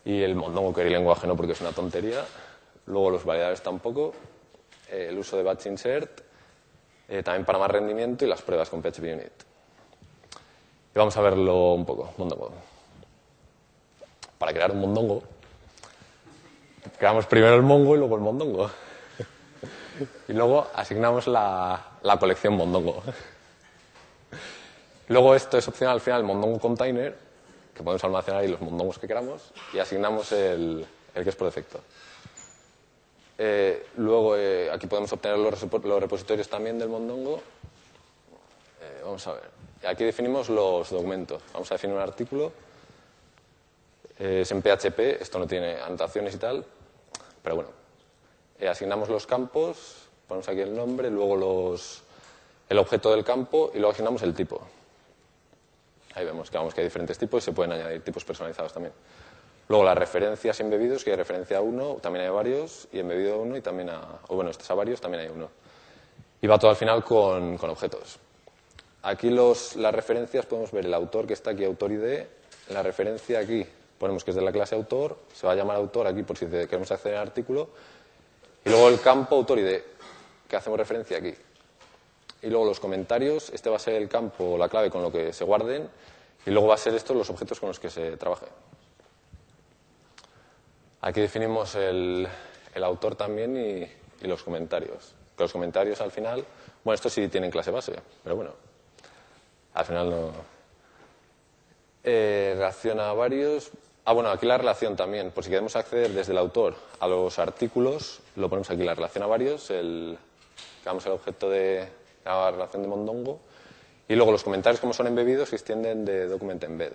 y 0.04 0.22
el 0.22 0.34
Mondongo 0.34 0.72
query 0.72 0.90
lenguaje 0.90 1.26
no 1.26 1.36
porque 1.36 1.52
es 1.52 1.60
una 1.60 1.72
tontería. 1.72 2.24
Luego 2.86 3.10
los 3.10 3.24
validadores 3.24 3.62
tampoco. 3.62 4.12
eh, 4.90 5.08
el 5.10 5.18
uso 5.18 5.36
de 5.36 5.42
batch 5.42 5.66
insert, 5.66 6.20
eh, 7.08 7.22
también 7.22 7.44
para 7.44 7.58
más 7.58 7.70
rendimiento 7.70 8.24
y 8.24 8.28
las 8.28 8.40
pruebas 8.42 8.70
con 8.70 8.80
PHP 8.82 9.02
Unit. 9.14 9.42
Y 10.94 10.98
vamos 10.98 11.16
a 11.16 11.20
verlo 11.22 11.72
un 11.74 11.84
poco, 11.84 12.12
Mondongo. 12.18 12.52
Para 14.38 14.52
crear 14.52 14.70
un 14.70 14.80
Mondongo, 14.80 15.22
creamos 16.98 17.26
primero 17.26 17.54
el 17.54 17.62
Mongo 17.62 17.94
y 17.94 17.98
luego 17.98 18.16
el 18.16 18.22
Mondongo. 18.22 18.70
y 20.28 20.32
luego 20.32 20.66
asignamos 20.74 21.26
la, 21.26 21.98
la 22.02 22.18
colección 22.18 22.54
Mondongo. 22.54 23.02
luego 25.08 25.34
esto 25.34 25.58
es 25.58 25.66
opcional 25.68 25.94
al 25.94 26.00
final, 26.00 26.20
el 26.20 26.26
Mondongo 26.26 26.58
Container, 26.58 27.16
que 27.74 27.82
podemos 27.82 28.02
almacenar 28.04 28.40
ahí 28.40 28.48
los 28.48 28.60
mondongos 28.60 28.98
que 28.98 29.06
queramos, 29.06 29.52
y 29.72 29.78
asignamos 29.78 30.32
el, 30.32 30.86
el 31.14 31.22
que 31.24 31.30
es 31.30 31.36
por 31.36 31.46
defecto. 31.46 31.80
Eh, 33.38 33.88
luego 33.98 34.34
eh, 34.36 34.70
aquí 34.72 34.86
podemos 34.86 35.12
obtener 35.12 35.36
los, 35.38 35.62
repo- 35.62 35.82
los 35.84 36.00
repositorios 36.00 36.48
también 36.48 36.78
del 36.78 36.88
Mondongo. 36.88 37.36
Eh, 38.80 39.00
vamos 39.04 39.26
a 39.26 39.32
ver. 39.34 39.50
Aquí 39.86 40.04
definimos 40.04 40.48
los 40.48 40.88
documentos. 40.90 41.42
Vamos 41.52 41.70
a 41.70 41.74
definir 41.74 41.96
un 41.96 42.02
artículo. 42.02 42.52
Es 44.18 44.50
en 44.50 44.62
PHP, 44.62 45.20
esto 45.20 45.38
no 45.38 45.46
tiene 45.46 45.80
anotaciones 45.80 46.34
y 46.34 46.38
tal, 46.38 46.64
pero 47.42 47.56
bueno. 47.56 47.70
Eh, 48.58 48.68
asignamos 48.68 49.10
los 49.10 49.26
campos, 49.26 50.08
ponemos 50.26 50.48
aquí 50.48 50.60
el 50.60 50.74
nombre, 50.74 51.10
luego 51.10 51.36
los, 51.36 52.02
el 52.68 52.78
objeto 52.78 53.10
del 53.10 53.22
campo 53.22 53.70
y 53.74 53.78
luego 53.78 53.92
asignamos 53.92 54.22
el 54.22 54.34
tipo. 54.34 54.60
Ahí 56.14 56.24
vemos 56.24 56.50
que, 56.50 56.56
vamos, 56.56 56.72
que 56.72 56.80
hay 56.80 56.86
diferentes 56.86 57.18
tipos 57.18 57.42
y 57.42 57.44
se 57.44 57.52
pueden 57.52 57.72
añadir 57.72 58.02
tipos 58.02 58.24
personalizados 58.24 58.72
también. 58.72 58.94
Luego 59.68 59.84
las 59.84 59.98
referencias 59.98 60.58
embebidos, 60.60 61.04
que 61.04 61.10
hay 61.10 61.16
referencia 61.16 61.58
a 61.58 61.60
uno, 61.60 61.96
también 62.00 62.24
hay 62.24 62.30
varios, 62.30 62.88
y 62.92 63.00
embebido 63.00 63.34
a 63.34 63.36
uno 63.36 63.56
y 63.56 63.60
también 63.60 63.90
a, 63.90 64.00
o 64.28 64.36
bueno, 64.36 64.50
este 64.50 64.62
es 64.62 64.70
a 64.70 64.74
varios, 64.74 65.00
también 65.00 65.24
hay 65.24 65.28
uno. 65.28 65.50
Y 66.40 66.46
va 66.46 66.58
todo 66.58 66.70
al 66.70 66.76
final 66.76 67.04
con, 67.04 67.58
con 67.58 67.68
objetos. 67.68 68.18
Aquí 69.02 69.28
los, 69.28 69.76
las 69.76 69.94
referencias 69.94 70.46
podemos 70.46 70.72
ver 70.72 70.86
el 70.86 70.94
autor 70.94 71.26
que 71.26 71.34
está 71.34 71.50
aquí, 71.50 71.64
autor 71.64 71.92
ID, 71.92 72.24
la 72.70 72.82
referencia 72.82 73.40
aquí 73.40 73.66
ponemos 73.98 74.24
que 74.24 74.30
es 74.30 74.36
de 74.36 74.42
la 74.42 74.52
clase 74.52 74.74
autor, 74.74 75.18
se 75.32 75.46
va 75.46 75.52
a 75.52 75.56
llamar 75.56 75.76
autor 75.76 76.06
aquí 76.06 76.22
por 76.22 76.36
si 76.36 76.46
queremos 76.46 76.90
acceder 76.90 77.16
al 77.16 77.28
artículo, 77.28 77.70
y 78.64 78.70
luego 78.70 78.88
el 78.88 79.00
campo 79.00 79.36
autor 79.36 79.58
ID, 79.58 79.80
que 80.48 80.56
hacemos 80.56 80.78
referencia 80.78 81.18
aquí. 81.18 81.34
Y 82.42 82.48
luego 82.48 82.66
los 82.66 82.80
comentarios, 82.80 83.50
este 83.50 83.70
va 83.70 83.76
a 83.76 83.80
ser 83.80 83.94
el 83.94 84.08
campo 84.08 84.58
la 84.58 84.68
clave 84.68 84.90
con 84.90 85.02
lo 85.02 85.10
que 85.10 85.32
se 85.32 85.44
guarden, 85.44 85.88
y 86.44 86.50
luego 86.50 86.68
va 86.68 86.74
a 86.74 86.78
ser 86.78 86.94
estos 86.94 87.16
los 87.16 87.30
objetos 87.30 87.58
con 87.58 87.68
los 87.68 87.80
que 87.80 87.90
se 87.90 88.16
trabaje. 88.16 88.46
Aquí 91.00 91.20
definimos 91.20 91.74
el, 91.74 92.26
el 92.74 92.84
autor 92.84 93.16
también 93.16 93.56
y, 93.56 94.24
y 94.24 94.28
los 94.28 94.42
comentarios. 94.42 95.14
Que 95.36 95.44
los 95.44 95.52
comentarios 95.52 96.00
al 96.00 96.10
final, 96.10 96.44
bueno, 96.84 96.94
estos 96.94 97.12
sí 97.12 97.28
tienen 97.28 97.50
clase 97.50 97.70
base, 97.70 97.94
pero 98.22 98.36
bueno, 98.36 98.52
al 99.74 99.84
final 99.84 100.10
no. 100.10 100.32
Eh, 102.02 102.54
reacciona 102.56 103.10
a 103.10 103.12
varios. 103.12 103.70
Ah, 104.08 104.12
bueno, 104.12 104.30
aquí 104.30 104.46
la 104.46 104.56
relación 104.56 104.94
también. 104.94 105.32
Por 105.32 105.42
si 105.42 105.50
queremos 105.50 105.74
acceder 105.74 106.12
desde 106.12 106.30
el 106.30 106.38
autor 106.38 106.76
a 107.00 107.08
los 107.08 107.40
artículos, 107.40 108.20
lo 108.36 108.48
ponemos 108.48 108.70
aquí, 108.70 108.84
la 108.84 108.94
relación 108.94 109.24
a 109.24 109.26
varios, 109.26 109.68
el, 109.72 110.16
damos 110.84 111.04
el 111.06 111.12
objeto 111.12 111.50
de 111.50 111.88
la 112.24 112.52
relación 112.52 112.82
de 112.82 112.88
Mondongo. 112.88 113.40
Y 114.06 114.14
luego 114.14 114.30
los 114.30 114.44
comentarios, 114.44 114.80
como 114.80 114.92
son 114.92 115.08
embebidos, 115.08 115.48
se 115.48 115.56
extienden 115.56 116.04
de 116.04 116.28
document 116.28 116.62
embed. 116.62 116.92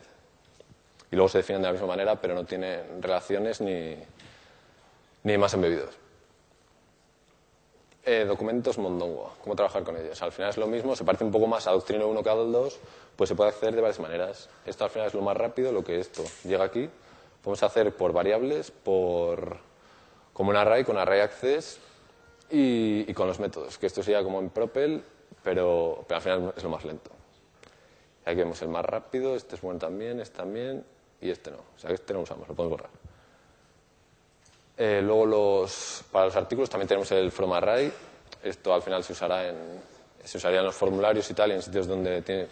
Y 1.12 1.18
luego 1.18 1.28
se 1.28 1.40
definen 1.40 1.62
de 1.62 1.68
la 1.68 1.74
misma 1.74 1.88
manera, 1.90 2.16
pero 2.16 2.34
no 2.34 2.46
tienen 2.46 3.02
relaciones 3.02 3.60
ni, 3.60 3.98
ni 5.24 5.38
más 5.38 5.54
embebidos. 5.54 6.01
Eh, 8.04 8.26
documentos 8.26 8.80
Mondongo, 8.80 9.34
cómo 9.44 9.56
trabajar 9.56 9.84
con 9.84 9.96
ellos. 9.96 10.20
Al 10.24 10.32
final 10.32 10.50
es 10.50 10.58
lo 10.58 10.66
mismo, 10.66 10.96
se 10.96 11.04
parece 11.04 11.24
un 11.24 11.32
poco 11.32 11.46
más 11.46 11.68
a 11.68 11.72
Doctrine 11.72 12.04
1 12.04 12.24
que 12.24 12.30
a 12.30 12.34
2, 12.34 12.80
pues 13.16 13.28
se 13.28 13.36
puede 13.36 13.52
hacer 13.52 13.76
de 13.76 13.82
varias 13.82 14.00
maneras. 14.00 14.50
Esto 14.66 14.86
al 14.86 14.90
final 14.90 15.08
es 15.08 15.14
lo 15.14 15.22
más 15.22 15.38
rápido, 15.38 15.72
lo 15.72 15.84
que 15.84 16.00
esto 16.00 16.24
llega 16.44 16.64
aquí. 16.64 16.90
Podemos 17.44 17.62
hacer 17.62 17.96
por 17.96 18.12
variables, 18.12 18.72
por 18.72 19.58
como 20.34 20.50
un 20.50 20.56
array, 20.56 20.84
con 20.84 20.98
array 20.98 21.20
access 21.20 21.80
y, 22.50 23.06
y 23.08 23.14
con 23.14 23.28
los 23.28 23.40
métodos, 23.40 23.78
que 23.78 23.86
esto 23.86 24.02
sería 24.02 24.24
como 24.24 24.40
en 24.40 24.50
Propel, 24.50 25.04
pero, 25.44 26.04
pero 26.08 26.16
al 26.16 26.22
final 26.22 26.54
es 26.58 26.64
lo 26.64 26.70
más 26.70 26.84
lento. 26.84 27.12
Aquí 28.26 28.38
vemos 28.38 28.62
el 28.64 28.70
más 28.70 28.86
rápido, 28.86 29.36
este 29.36 29.56
es 29.56 29.62
bueno 29.62 29.80
también, 29.80 30.20
este 30.20 30.38
también, 30.38 30.84
y 31.20 31.30
este 31.30 31.52
no. 31.52 31.58
O 31.58 31.80
sea, 31.80 31.92
este 31.92 32.14
no 32.14 32.20
lo 32.20 32.24
usamos, 32.24 32.48
lo 32.48 32.56
podemos 32.56 32.80
borrar. 32.80 33.11
Eh, 34.84 35.00
luego, 35.00 35.28
los, 35.28 36.04
para 36.12 36.26
los 36.26 36.36
artículos 36.36 36.68
también 36.68 36.88
tenemos 36.88 37.12
el 37.12 37.32
from 37.32 37.54
array. 37.54 37.94
Esto 38.42 38.74
al 38.74 38.82
final 38.82 39.04
se 39.04 39.14
usará 39.14 39.48
en, 39.48 39.56
se 40.24 40.40
usaría 40.40 40.58
en 40.58 40.66
los 40.66 40.74
formularios 40.74 41.30
y 41.30 41.36
tal, 41.36 41.52
en 41.52 41.62
sitios 41.62 41.86
donde, 41.86 42.24
tiene, 42.24 42.48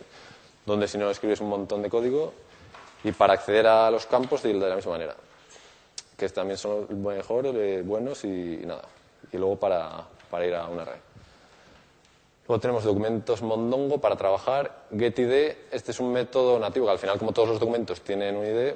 donde 0.63 0.87
si 0.87 0.99
no 0.99 1.09
escribes 1.09 1.41
un 1.41 1.49
montón 1.49 1.81
de 1.81 1.89
código. 1.89 2.31
Y 3.03 3.13
para 3.13 3.33
acceder 3.33 3.65
a 3.65 3.89
los 3.89 4.05
campos, 4.05 4.43
de 4.43 4.53
la 4.53 4.75
misma 4.75 4.91
manera. 4.91 5.15
Que 6.15 6.29
también 6.29 6.59
son 6.59 7.01
mejor, 7.01 7.47
eh, 7.47 7.81
buenos 7.81 8.23
y, 8.23 8.59
y, 8.61 8.63
nada. 8.63 8.83
Y 9.31 9.37
luego 9.37 9.55
para, 9.55 10.05
para 10.29 10.45
ir 10.45 10.53
a 10.53 10.67
un 10.67 10.79
array. 10.79 10.99
Luego 12.47 12.61
tenemos 12.61 12.83
documentos 12.83 13.41
Mondongo 13.41 13.99
para 13.99 14.15
trabajar. 14.15 14.83
GetID, 14.95 15.55
este 15.71 15.91
es 15.93 15.99
un 15.99 16.13
método 16.13 16.59
nativo 16.59 16.85
que 16.85 16.91
al 16.91 16.99
final, 16.99 17.17
como 17.17 17.31
todos 17.31 17.49
los 17.49 17.59
documentos 17.59 18.01
tienen 18.01 18.35
un 18.35 18.45
ID, 18.45 18.75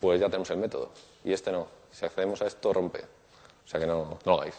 pues 0.00 0.18
ya 0.18 0.26
tenemos 0.26 0.50
el 0.50 0.56
método. 0.56 0.90
Y 1.22 1.32
este 1.32 1.52
no. 1.52 1.79
Si 1.92 2.04
accedemos 2.04 2.40
a 2.42 2.46
esto, 2.46 2.72
rompe. 2.72 3.00
O 3.00 3.68
sea 3.68 3.80
que 3.80 3.86
no, 3.86 4.18
no 4.24 4.32
lo 4.32 4.40
hagáis. 4.40 4.54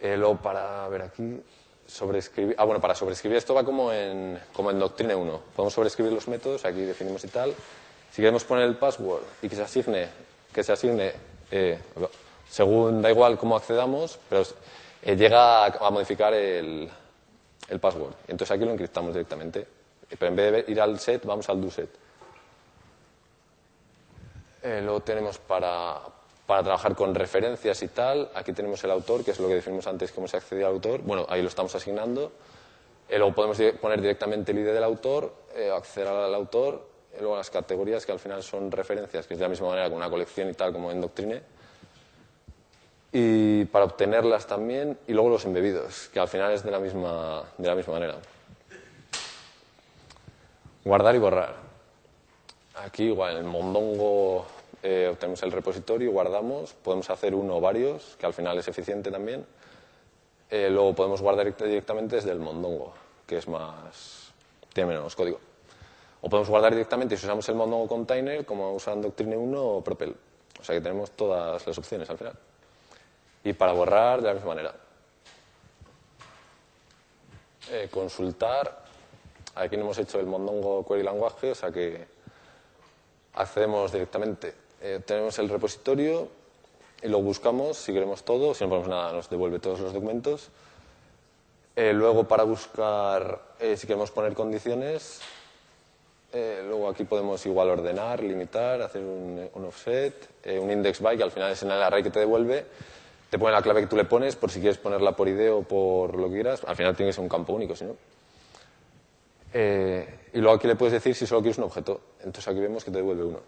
Eh, 0.00 0.16
luego, 0.16 0.36
para 0.36 0.88
ver 0.88 1.02
aquí, 1.02 1.40
sobreescribir. 1.86 2.56
Ah, 2.58 2.64
bueno, 2.64 2.80
para 2.80 2.94
sobreescribir 2.94 3.38
esto 3.38 3.54
va 3.54 3.64
como 3.64 3.92
en, 3.92 4.38
como 4.52 4.70
en 4.70 4.78
Doctrine 4.78 5.14
1. 5.14 5.40
Podemos 5.54 5.72
sobreescribir 5.72 6.12
los 6.12 6.28
métodos, 6.28 6.64
aquí 6.64 6.80
definimos 6.80 7.24
y 7.24 7.28
tal. 7.28 7.54
Si 8.10 8.16
queremos 8.20 8.44
poner 8.44 8.64
el 8.64 8.76
password 8.76 9.22
y 9.42 9.48
que 9.48 9.56
se 9.56 9.62
asigne, 9.62 10.08
que 10.52 10.62
se 10.62 10.72
asigne 10.72 11.12
eh, 11.50 11.78
según, 12.48 13.00
da 13.00 13.10
igual 13.10 13.38
cómo 13.38 13.56
accedamos, 13.56 14.18
pero 14.28 14.42
eh, 15.02 15.16
llega 15.16 15.64
a, 15.64 15.86
a, 15.86 15.90
modificar 15.90 16.34
el, 16.34 16.90
el 17.68 17.80
password. 17.80 18.14
Entonces 18.28 18.50
aquí 18.50 18.64
lo 18.64 18.72
encriptamos 18.72 19.12
directamente. 19.12 19.66
Pero 20.08 20.26
en 20.26 20.36
vez 20.36 20.66
de 20.66 20.72
ir 20.72 20.80
al 20.80 20.98
set, 20.98 21.24
vamos 21.24 21.48
al 21.48 21.60
do 21.60 21.70
set. 21.70 21.88
Eh, 24.62 24.80
luego 24.82 25.00
tenemos 25.00 25.38
para, 25.38 25.98
para, 26.46 26.62
trabajar 26.62 26.94
con 26.94 27.14
referencias 27.14 27.82
y 27.82 27.88
tal. 27.88 28.30
Aquí 28.34 28.52
tenemos 28.52 28.82
el 28.84 28.90
autor, 28.92 29.24
que 29.24 29.32
es 29.32 29.40
lo 29.40 29.48
que 29.48 29.54
definimos 29.54 29.86
antes, 29.86 30.12
cómo 30.12 30.28
se 30.28 30.36
accede 30.36 30.64
al 30.64 30.72
autor. 30.72 31.00
Bueno, 31.02 31.26
ahí 31.28 31.42
lo 31.42 31.48
estamos 31.48 31.74
asignando. 31.74 32.32
Eh, 33.08 33.18
luego 33.18 33.34
podemos 33.34 33.58
poner 33.80 34.00
directamente 34.00 34.52
el 34.52 34.60
ID 34.60 34.66
del 34.66 34.84
autor, 34.84 35.34
eh, 35.54 35.70
acceder 35.70 36.08
al 36.08 36.34
autor. 36.34 36.88
Luego 37.18 37.36
las 37.36 37.50
categorías, 37.50 38.06
que 38.06 38.12
al 38.12 38.20
final 38.20 38.42
son 38.42 38.70
referencias, 38.70 39.26
que 39.26 39.34
es 39.34 39.38
de 39.38 39.44
la 39.44 39.50
misma 39.50 39.68
manera 39.68 39.88
con 39.88 39.98
una 39.98 40.08
colección 40.08 40.48
y 40.48 40.54
tal, 40.54 40.72
como 40.72 40.90
en 40.90 41.00
Doctrine. 41.00 41.42
Y 43.12 43.66
para 43.66 43.84
obtenerlas 43.84 44.46
también. 44.46 44.96
Y 45.06 45.12
luego 45.12 45.28
los 45.28 45.44
embebidos, 45.44 46.08
que 46.08 46.20
al 46.20 46.28
final 46.28 46.52
es 46.52 46.62
de 46.62 46.70
la 46.70 46.78
misma, 46.78 47.42
de 47.58 47.68
la 47.68 47.74
misma 47.74 47.94
manera. 47.94 48.16
Guardar 50.84 51.14
y 51.14 51.18
borrar. 51.18 51.71
Aquí 52.74 53.04
igual, 53.04 53.36
en 53.36 53.46
Mondongo 53.46 54.46
eh, 54.82 55.08
obtenemos 55.12 55.42
el 55.42 55.52
repositorio, 55.52 56.10
guardamos, 56.10 56.72
podemos 56.72 57.10
hacer 57.10 57.34
uno 57.34 57.56
o 57.56 57.60
varios, 57.60 58.16
que 58.18 58.24
al 58.24 58.32
final 58.32 58.58
es 58.58 58.66
eficiente 58.66 59.10
también. 59.10 59.44
Eh, 60.50 60.68
luego 60.70 60.94
podemos 60.94 61.20
guardar 61.20 61.46
directamente 61.54 62.16
desde 62.16 62.30
el 62.30 62.38
Mondongo, 62.38 62.94
que 63.26 63.36
es 63.36 63.46
más, 63.46 64.32
tiene 64.72 64.94
menos 64.94 65.14
código. 65.14 65.38
O 66.22 66.30
podemos 66.30 66.48
guardar 66.48 66.72
directamente 66.72 67.16
si 67.16 67.26
usamos 67.26 67.46
el 67.48 67.56
Mondongo 67.56 67.88
Container, 67.88 68.46
como 68.46 68.72
usan 68.72 69.02
Doctrine 69.02 69.36
1 69.36 69.62
o 69.62 69.84
Propel. 69.84 70.14
O 70.60 70.64
sea 70.64 70.74
que 70.74 70.80
tenemos 70.80 71.10
todas 71.10 71.66
las 71.66 71.78
opciones 71.78 72.08
al 72.08 72.16
final. 72.16 72.34
Y 73.44 73.52
para 73.52 73.72
borrar, 73.72 74.22
de 74.22 74.28
la 74.28 74.34
misma 74.34 74.48
manera. 74.50 74.74
Eh, 77.70 77.88
consultar. 77.90 78.82
Aquí 79.56 79.76
no 79.76 79.82
hemos 79.82 79.98
hecho 79.98 80.20
el 80.20 80.26
Mondongo 80.26 80.86
Query 80.86 81.02
Language, 81.02 81.50
o 81.50 81.54
sea 81.54 81.70
que 81.70 82.06
accedemos 83.34 83.92
directamente. 83.92 84.54
Eh, 84.80 85.00
tenemos 85.04 85.38
el 85.38 85.48
repositorio 85.48 86.28
y 87.02 87.08
lo 87.08 87.20
buscamos 87.20 87.76
si 87.76 87.92
queremos 87.92 88.24
todo, 88.24 88.54
si 88.54 88.64
no 88.64 88.70
ponemos 88.70 88.88
nada 88.88 89.12
nos 89.12 89.28
devuelve 89.30 89.58
todos 89.58 89.80
los 89.80 89.92
documentos. 89.92 90.50
Eh, 91.74 91.92
luego 91.92 92.24
para 92.24 92.42
buscar, 92.44 93.40
eh, 93.58 93.76
si 93.76 93.86
queremos 93.86 94.10
poner 94.10 94.34
condiciones, 94.34 95.20
luego 96.32 96.88
aquí 96.88 97.04
podemos 97.04 97.44
igual 97.44 97.68
ordenar, 97.68 98.22
limitar, 98.22 98.80
hacer 98.80 99.02
un, 99.02 99.50
un 99.52 99.64
offset, 99.66 100.14
un 100.58 100.70
index 100.70 101.02
by, 101.02 101.14
que 101.18 101.22
al 101.24 101.30
final 101.30 101.52
es 101.52 101.62
en 101.62 101.70
el 101.70 101.82
array 101.82 102.02
que 102.02 102.08
te 102.08 102.20
devuelve, 102.20 102.64
te 103.28 103.38
pone 103.38 103.52
la 103.52 103.60
clave 103.60 103.82
que 103.82 103.86
tú 103.86 103.96
le 103.96 104.06
pones 104.06 104.34
por 104.36 104.50
si 104.50 104.58
quieres 104.58 104.78
ponerla 104.78 105.14
por 105.14 105.28
ID 105.28 105.52
o 105.52 105.60
por 105.60 106.16
lo 106.16 106.28
que 106.28 106.34
quieras, 106.34 106.62
al 106.66 106.74
final 106.74 106.96
tiene 106.96 107.10
que 107.10 107.12
ser 107.12 107.22
un 107.22 107.28
campo 107.28 107.52
único, 107.52 107.76
si 107.76 107.84
no. 107.84 107.96
Eh, 109.52 110.30
y 110.32 110.38
luego 110.38 110.56
aquí 110.56 110.66
le 110.66 110.76
puedes 110.76 110.92
decir 110.92 111.14
si 111.14 111.26
solo 111.26 111.42
quieres 111.42 111.58
un 111.58 111.64
objeto. 111.64 112.00
Entonces 112.18 112.48
aquí 112.48 112.60
vemos 112.60 112.84
que 112.84 112.90
te 112.90 112.98
devuelve 112.98 113.24
uno. 113.24 113.40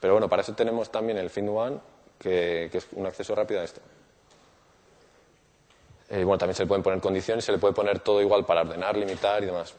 Pero 0.00 0.14
bueno, 0.14 0.28
para 0.28 0.42
eso 0.42 0.54
tenemos 0.54 0.90
también 0.90 1.18
el 1.18 1.30
find 1.30 1.48
one, 1.48 1.78
que, 2.18 2.70
es 2.72 2.86
un 2.92 3.06
acceso 3.06 3.34
rápido 3.34 3.60
a 3.60 3.64
esto. 3.64 3.80
Eh, 6.10 6.24
bueno, 6.24 6.38
también 6.38 6.56
se 6.56 6.64
le 6.64 6.66
pueden 6.66 6.82
poner 6.82 7.00
condiciones, 7.00 7.44
se 7.44 7.52
le 7.52 7.58
puede 7.58 7.74
poner 7.74 8.00
todo 8.00 8.20
igual 8.20 8.44
para 8.44 8.62
ordenar, 8.62 8.96
limitar 8.96 9.42
y 9.42 9.46
demás. 9.46 9.74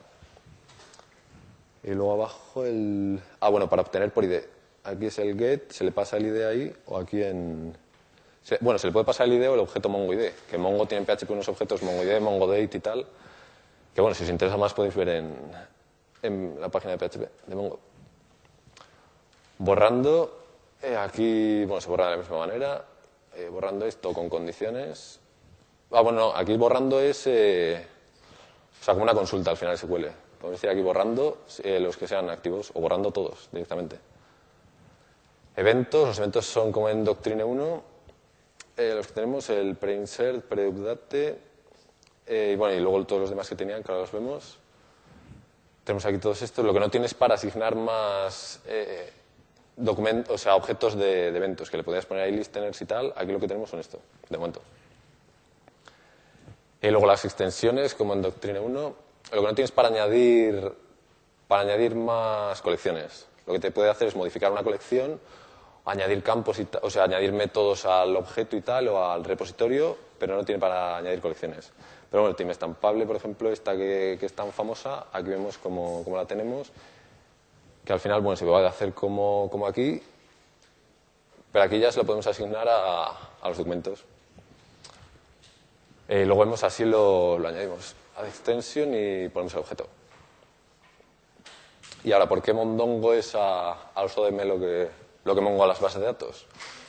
Y 1.84 1.92
luego 1.92 2.14
abajo 2.14 2.66
el... 2.66 3.20
Ah, 3.40 3.50
bueno, 3.50 3.70
para 3.70 3.82
obtener 3.82 4.12
por 4.12 4.24
ID. 4.24 4.40
Aquí 4.86 5.06
es 5.08 5.20
el 5.20 5.38
get, 5.38 5.72
se 5.72 5.84
le 5.84 5.92
pasa 5.92 6.18
el 6.18 6.28
ID 6.28 6.42
ahí, 6.44 6.76
o 6.86 6.98
aquí 6.98 7.22
en... 7.22 7.76
Bueno, 8.60 8.78
se 8.78 8.88
le 8.88 8.94
puede 8.94 9.06
pasar 9.06 9.28
el 9.28 9.34
ID 9.34 9.50
o 9.50 9.54
el 9.54 9.62
objeto 9.62 9.88
MongoID, 9.88 10.32
que 10.50 10.58
Mongo 10.58 10.86
tiene 10.86 11.06
en 11.06 11.18
PHP 11.18 11.30
unos 11.30 11.48
objetos 11.48 11.82
MongoID, 11.82 12.20
MongoDate 12.20 12.78
y 12.78 12.80
tal, 12.82 13.06
que 13.94 14.02
bueno, 14.02 14.16
si 14.16 14.24
os 14.24 14.30
interesa 14.30 14.58
más 14.58 14.74
podéis 14.74 14.96
ver 14.96 15.10
en, 15.10 15.36
en 16.24 16.58
la 16.60 16.70
página 16.70 16.96
de 16.96 17.10
PHP 17.10 17.48
de 17.48 17.56
Mongo. 17.56 17.80
Borrando, 19.60 20.40
eh, 20.82 20.98
aquí 20.98 21.64
bueno, 21.66 21.80
se 21.80 21.90
borra 21.90 22.06
de 22.06 22.12
la 22.12 22.18
misma 22.18 22.40
manera, 22.40 22.86
eh, 23.36 23.50
borrando 23.50 23.86
esto 23.86 24.14
con 24.14 24.30
condiciones. 24.30 25.20
Ah, 25.92 26.02
bueno, 26.02 26.34
aquí 26.36 26.58
borrando 26.58 27.00
es 27.00 27.28
eh, 27.28 27.86
o 28.82 28.84
sea, 28.84 28.94
como 28.94 29.04
una 29.04 29.14
consulta 29.14 29.52
al 29.52 29.58
final 29.58 29.78
SQL. 29.78 30.08
Podemos 30.40 30.60
decir 30.60 30.70
aquí 30.70 30.82
borrando 30.82 31.44
los 31.64 31.96
que 31.96 32.08
sean 32.08 32.30
activos 32.30 32.72
o 32.74 32.82
borrando 32.82 33.12
todos 33.12 33.48
directamente. 33.52 33.98
Eventos, 35.56 36.08
los 36.08 36.18
eventos 36.18 36.46
son 36.46 36.72
como 36.72 36.90
en 36.90 37.06
Doctrine 37.06 37.46
1, 37.46 37.84
los 38.76 39.08
que 39.08 39.14
tenemos 39.14 39.50
el 39.50 39.76
preinsert, 39.76 40.44
preupdate, 40.44 41.40
eh, 42.26 42.52
y 42.54 42.56
bueno, 42.56 42.76
y 42.76 42.80
luego 42.80 43.06
todos 43.06 43.22
los 43.22 43.30
demás 43.30 43.50
que 43.50 43.56
tenían, 43.56 43.84
que 43.84 43.92
ahora 43.92 44.02
los 44.02 44.12
vemos. 44.12 44.58
Tenemos 45.84 46.06
aquí 46.06 46.18
todos 46.18 46.42
estos. 46.42 46.64
Lo 46.64 46.74
que 46.74 46.80
no 46.80 46.90
tienes 46.90 47.14
para 47.14 47.36
asignar 47.36 47.76
más 47.76 48.62
eh, 48.66 49.12
documentos, 49.76 50.34
o 50.34 50.38
sea, 50.38 50.56
objetos 50.56 50.96
de, 50.96 51.28
eventos, 51.28 51.70
que 51.70 51.78
le 51.78 51.84
podías 51.84 52.06
poner 52.06 52.24
ahí 52.24 52.32
listeners 52.32 52.82
y 52.82 52.86
tal. 52.86 53.14
Aquí 53.16 53.32
lo 53.32 53.40
que 53.40 53.48
tenemos 53.48 53.70
son 53.70 53.80
esto, 53.80 54.00
de 54.30 54.38
momento. 54.38 54.62
Y 56.82 56.90
luego 56.90 57.06
las 57.06 57.26
extensiones, 57.26 57.96
como 57.96 58.14
en 58.14 58.22
Doctrine 58.22 58.60
1. 58.60 58.96
Lo 59.32 59.42
que 59.42 59.48
no 59.48 59.56
tienes 59.56 59.72
para 59.72 59.90
añadir, 59.90 60.72
para 61.48 61.62
añadir 61.62 61.96
más 61.96 62.62
colecciones. 62.62 63.26
Lo 63.46 63.54
que 63.54 63.60
te 63.60 63.72
puede 63.72 63.90
hacer 63.90 64.08
es 64.08 64.16
modificar 64.16 64.52
una 64.52 64.64
colección, 64.64 65.20
añadir 65.86 66.24
campos, 66.24 66.60
y 66.60 66.68
o 66.82 66.90
sea, 66.90 67.06
añadir 67.06 67.34
métodos 67.34 67.86
al 67.86 68.16
objeto 68.16 68.56
y 68.56 68.62
tal, 68.62 68.88
o 68.90 69.12
al 69.12 69.24
repositorio, 69.24 69.98
pero 70.18 70.36
no 70.36 70.46
tiene 70.46 70.60
para 70.60 70.98
añadir 70.98 71.20
colecciones. 71.20 71.72
Pero 72.14 72.22
bueno, 72.22 72.30
el 72.34 72.36
team 72.36 72.52
estampable, 72.52 73.08
por 73.08 73.16
ejemplo, 73.16 73.52
esta 73.52 73.76
que, 73.76 74.18
que 74.20 74.28
es 74.28 74.34
tan 74.34 74.52
famosa, 74.52 75.08
aquí 75.12 75.30
vemos 75.30 75.58
cómo, 75.58 76.04
cómo, 76.04 76.16
la 76.16 76.28
tenemos, 76.28 76.72
que 77.84 77.92
al 77.92 78.00
final, 78.00 78.22
bueno, 78.22 78.38
se 78.38 78.46
puede 78.46 78.68
hacer 78.68 78.94
como, 78.94 79.50
como 79.52 79.66
aquí, 79.66 80.00
pero 81.52 81.66
aquí 81.66 81.80
ya 81.80 81.92
se 81.92 81.98
lo 81.98 82.06
podemos 82.06 82.28
asignar 82.28 82.70
a, 82.70 83.06
a 83.42 83.50
los 83.50 83.58
documentos. 83.58 84.04
Eh, 86.08 86.24
luego 86.24 86.42
vemos 86.42 86.64
así 86.64 86.86
lo, 86.86 87.40
lo 87.40 87.48
añadimos 87.48 87.96
a 88.16 88.28
extension 88.28 88.94
y 88.94 89.28
ponemos 89.30 89.54
el 89.56 89.62
objeto. 89.62 89.88
Y 92.04 92.12
ahora, 92.12 92.30
¿por 92.30 92.44
qué 92.44 92.54
Mondongo 92.54 93.16
es 93.16 93.34
a, 93.34 93.72
a 93.72 94.04
uso 94.04 94.22
de 94.26 94.30
M 94.30 94.46
lo 94.46 94.60
que, 94.60 94.88
lo 95.24 95.34
que 95.34 95.42
Mongo 95.42 95.64
a 95.64 95.68
las 95.68 95.82
bases 95.82 96.00
de 96.00 96.06
datos? 96.06 96.46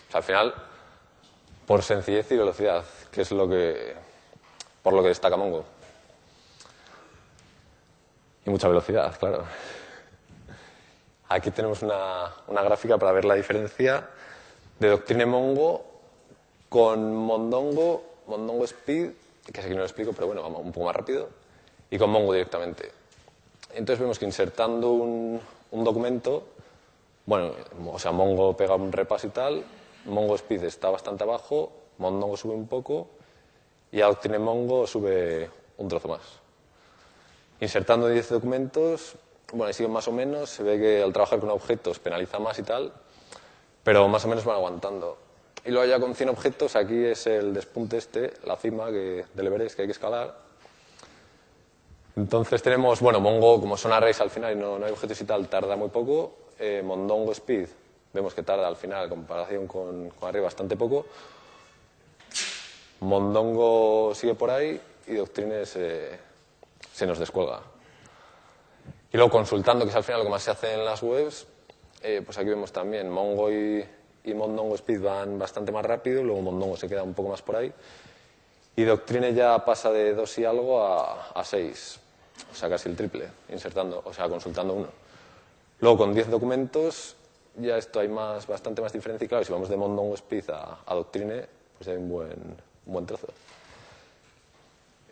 O 0.09 0.11
sea, 0.11 0.19
al 0.19 0.23
final, 0.23 0.55
por 1.67 1.83
sencillez 1.83 2.31
y 2.31 2.37
velocidad, 2.37 2.85
que 3.11 3.23
es 3.23 3.31
lo 3.31 3.49
que, 3.49 4.05
por 4.85 4.93
lo 4.93 5.03
que 5.03 5.09
destaca 5.09 5.37
Mongo. 5.37 5.65
Y 8.45 8.51
mucha 8.51 8.69
velocidad, 8.69 9.19
claro. 9.19 9.45
Aquí 11.31 11.51
tenemos 11.51 11.83
una, 11.83 12.31
una 12.47 12.63
gráfica 12.63 12.99
para 12.99 13.11
ver 13.13 13.25
la 13.25 13.35
diferencia 13.35 14.11
de 14.79 14.89
Doctrine 14.89 15.25
Mongo 15.25 15.87
con 16.69 17.17
Mondongo 17.17 18.03
Mondongo 18.27 18.65
Speed, 18.65 19.11
que 19.53 19.61
aquí 19.61 19.71
no 19.71 19.79
lo 19.79 19.85
explico, 19.85 20.13
pero 20.13 20.27
bueno, 20.27 20.43
vamos 20.43 20.61
un 20.63 20.73
poco 20.73 20.87
más 20.87 20.97
rápido, 20.97 21.31
y 21.91 21.99
con 21.99 22.11
Mongo 22.11 22.35
directamente. 22.35 22.91
Entonces 23.71 23.99
vemos 23.99 24.19
que 24.19 24.27
insertando 24.27 24.93
un, 24.93 25.41
un 25.71 25.85
documento, 25.85 26.45
bueno, 27.25 27.53
o 27.91 27.99
sea, 27.99 28.13
Mongo 28.13 28.55
pega 28.55 28.75
un 28.75 28.93
repaso 28.93 29.27
y 29.27 29.31
tal, 29.31 29.65
Mongo 30.05 30.35
Speed 30.35 30.65
está 30.65 30.91
bastante 30.91 31.25
abajo, 31.25 31.73
Mondongo 31.99 32.37
sube 32.37 32.55
un 32.55 32.69
poco 32.69 33.09
y 33.95 34.01
Doctrine 34.01 34.41
Mongo 34.41 34.89
sube 34.89 35.49
un 35.79 35.89
trozo 35.89 36.09
más. 36.09 36.21
Insertando 37.61 38.09
10 38.09 38.29
documentos, 38.29 39.15
bueno, 39.53 39.73
siguen 39.73 39.93
más 39.93 40.09
o 40.09 40.13
menos, 40.13 40.51
se 40.51 40.65
ve 40.65 40.81
que 40.81 41.01
al 41.01 41.13
trabajar 41.13 41.39
con 41.39 41.51
objetos 41.51 42.01
penaliza 42.01 42.41
más 42.41 42.59
y 42.59 42.65
tal, 42.65 42.93
pero 43.85 44.09
más 44.09 44.25
o 44.25 44.29
menos 44.29 44.45
van 44.45 44.57
aguantando. 44.57 45.17
Y 45.65 45.71
luego 45.71 45.87
ya 45.87 46.01
con 46.01 46.17
100 46.17 46.29
objetos, 46.29 46.75
aquí 46.75 47.05
es 47.05 47.29
el 47.29 47.55
despunte 47.55 47.99
este, 47.99 48.33
la 48.45 48.57
cima 48.57 48.91
que, 48.91 49.27
del 49.33 49.47
Everest 49.47 49.77
que 49.77 49.83
hay 49.83 49.89
que 49.89 49.93
escalar. 49.93 50.39
Entonces 52.17 52.63
tenemos, 52.63 52.99
bueno, 52.99 53.21
Mongo, 53.21 53.61
como 53.61 53.77
son 53.77 53.93
arrays 53.93 54.21
al 54.21 54.31
final 54.31 54.55
y 54.55 54.57
no, 54.57 54.77
no 54.77 54.87
hay 54.87 54.93
objetos 54.93 55.21
y 55.21 55.25
tal, 55.25 55.49
tarda 55.49 55.77
muy 55.77 55.91
poco. 55.91 56.33
Eh, 56.59 56.83
Mondongo 56.85 57.31
Speed, 57.31 57.69
vemos 58.13 58.35
que 58.35 58.43
tarda 58.43 58.67
al 58.67 58.77
final, 58.77 59.05
en 59.05 59.11
comparación 59.11 59.67
con, 59.69 60.11
con 60.11 60.29
arriba, 60.29 60.47
bastante 60.47 60.77
poco. 60.77 61.07
Mondongo 63.05 64.15
sigue 64.15 64.35
por 64.35 64.51
ahí 64.51 64.81
y 65.07 65.15
Doctrine 65.15 65.67
se, 65.67 66.19
nos 67.07 67.19
descuelga. 67.19 67.61
Y 69.13 69.17
luego 69.17 69.31
consultando, 69.31 69.85
que 69.85 69.91
es 69.91 69.97
al 69.97 70.05
final 70.05 70.21
lo 70.21 70.25
que 70.25 70.31
más 70.31 70.43
se 70.43 70.51
hace 70.51 70.75
en 70.75 70.85
las 70.85 71.03
webs, 71.03 71.47
eh, 72.03 72.23
pues 72.25 72.37
aquí 72.39 72.49
vemos 72.49 72.73
también 72.73 73.09
Mongo 73.09 73.51
y, 73.51 73.85
y, 74.25 74.35
Mondongo 74.35 74.75
Speed 74.75 75.01
van 75.01 75.39
bastante 75.39 75.71
más 75.71 75.85
rápido, 75.85 76.23
luego 76.23 76.43
Mondongo 76.43 76.77
se 76.77 76.89
queda 76.89 77.03
un 77.03 77.15
poco 77.15 77.31
más 77.31 77.43
por 77.43 77.57
ahí. 77.57 77.73
Y 78.77 78.83
Doctrine 78.83 79.33
ya 79.35 79.65
pasa 79.65 79.93
de 79.93 80.15
2 80.15 80.39
y 80.39 80.45
algo 80.45 80.85
a 80.85 81.45
6, 81.45 82.01
o 82.51 82.55
sea, 82.55 82.69
casi 82.69 82.89
el 82.89 82.97
triple, 82.97 83.29
insertando, 83.51 84.03
o 84.05 84.13
sea, 84.13 84.29
consultando 84.29 84.75
uno. 84.75 84.89
Luego 85.81 85.99
con 85.99 86.15
10 86.15 86.31
documentos 86.31 87.17
ya 87.57 87.79
esto 87.79 88.01
hay 88.01 88.09
más, 88.09 88.47
bastante 88.47 88.83
más 88.83 88.93
diferencia 88.93 89.25
y 89.25 89.29
claro, 89.29 89.45
si 89.45 89.53
vamos 89.53 89.69
de 89.69 89.77
Mondongo 89.77 90.15
Speed 90.15 90.51
a, 90.51 90.81
a 90.85 90.95
Doctrine, 90.95 91.47
pues 91.79 91.89
hay 91.89 91.97
un 91.97 92.09
buen, 92.09 92.57
un 92.87 92.93
buen 92.93 93.07
trozo. 93.07 93.29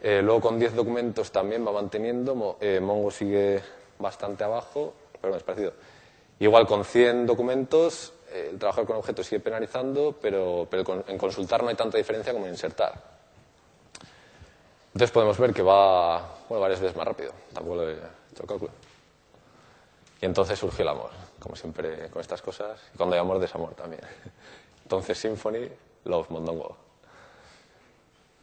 Eh, 0.02 0.20
luego 0.20 0.40
con 0.40 0.58
10 0.58 0.74
documentos 0.74 1.30
también 1.30 1.64
va 1.66 1.70
manteniendo, 1.70 2.56
eh, 2.61 2.80
Mongo 2.80 3.11
sigue 3.11 3.62
bastante 3.98 4.42
abajo, 4.42 4.94
pero 5.20 5.37
es 5.37 5.42
parecido. 5.44 5.72
Igual 6.40 6.66
con 6.66 6.85
100 6.85 7.24
documentos, 7.26 8.12
eh, 8.32 8.48
el 8.50 8.58
trabajar 8.58 8.85
con 8.85 8.96
objetos 8.96 9.26
sigue 9.26 9.40
penalizando, 9.40 10.16
pero, 10.20 10.66
pero 10.68 10.82
con, 10.82 11.04
en 11.06 11.16
consultar 11.16 11.62
no 11.62 11.68
hay 11.68 11.76
tanta 11.76 11.98
diferencia 11.98 12.32
como 12.32 12.46
en 12.46 12.52
insertar. 12.52 13.00
Entonces 14.87 15.12
podemos 15.12 15.38
ver 15.38 15.54
que 15.54 15.62
va 15.62 16.18
bueno, 16.48 16.61
varias 16.61 16.80
veces 16.80 16.96
más 16.96 17.06
rápido, 17.06 17.32
tampoco 17.52 17.76
lo 17.76 17.88
he 17.88 17.92
hecho 17.92 18.42
el 18.42 18.46
cálculo. 18.48 18.72
Y 20.20 20.26
entonces 20.26 20.58
surgió 20.58 20.82
el 20.82 20.88
amor, 20.88 21.11
como 21.38 21.54
siempre 21.54 22.11
con 22.11 22.20
estas 22.20 22.42
cosas, 22.42 22.80
y 22.92 22.96
cuando 22.96 23.14
hay 23.14 23.20
amor, 23.20 23.38
desamor 23.38 23.74
también. 23.74 24.02
Entonces 24.82 25.16
Symfony, 25.16 25.68
Love 26.04 26.28
Mondongo. 26.30 26.76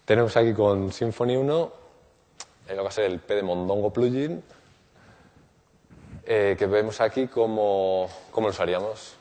Tenemos 0.09 0.35
aquí 0.37 0.55
con 0.55 0.91
Symfony 0.91 1.37
1, 1.37 1.71
eh, 2.67 2.69
lo 2.69 2.77
que 2.77 2.81
va 2.81 2.89
a 2.89 2.91
ser 2.91 3.05
el 3.05 3.19
P 3.19 3.35
de 3.35 3.43
Mondongo 3.43 3.93
plugin, 3.93 4.43
eh, 6.25 6.55
que 6.57 6.65
vemos 6.65 6.99
aquí 6.99 7.27
cómo, 7.27 8.09
cómo 8.31 8.47
lo 8.47 8.51
usaríamos. 8.51 9.13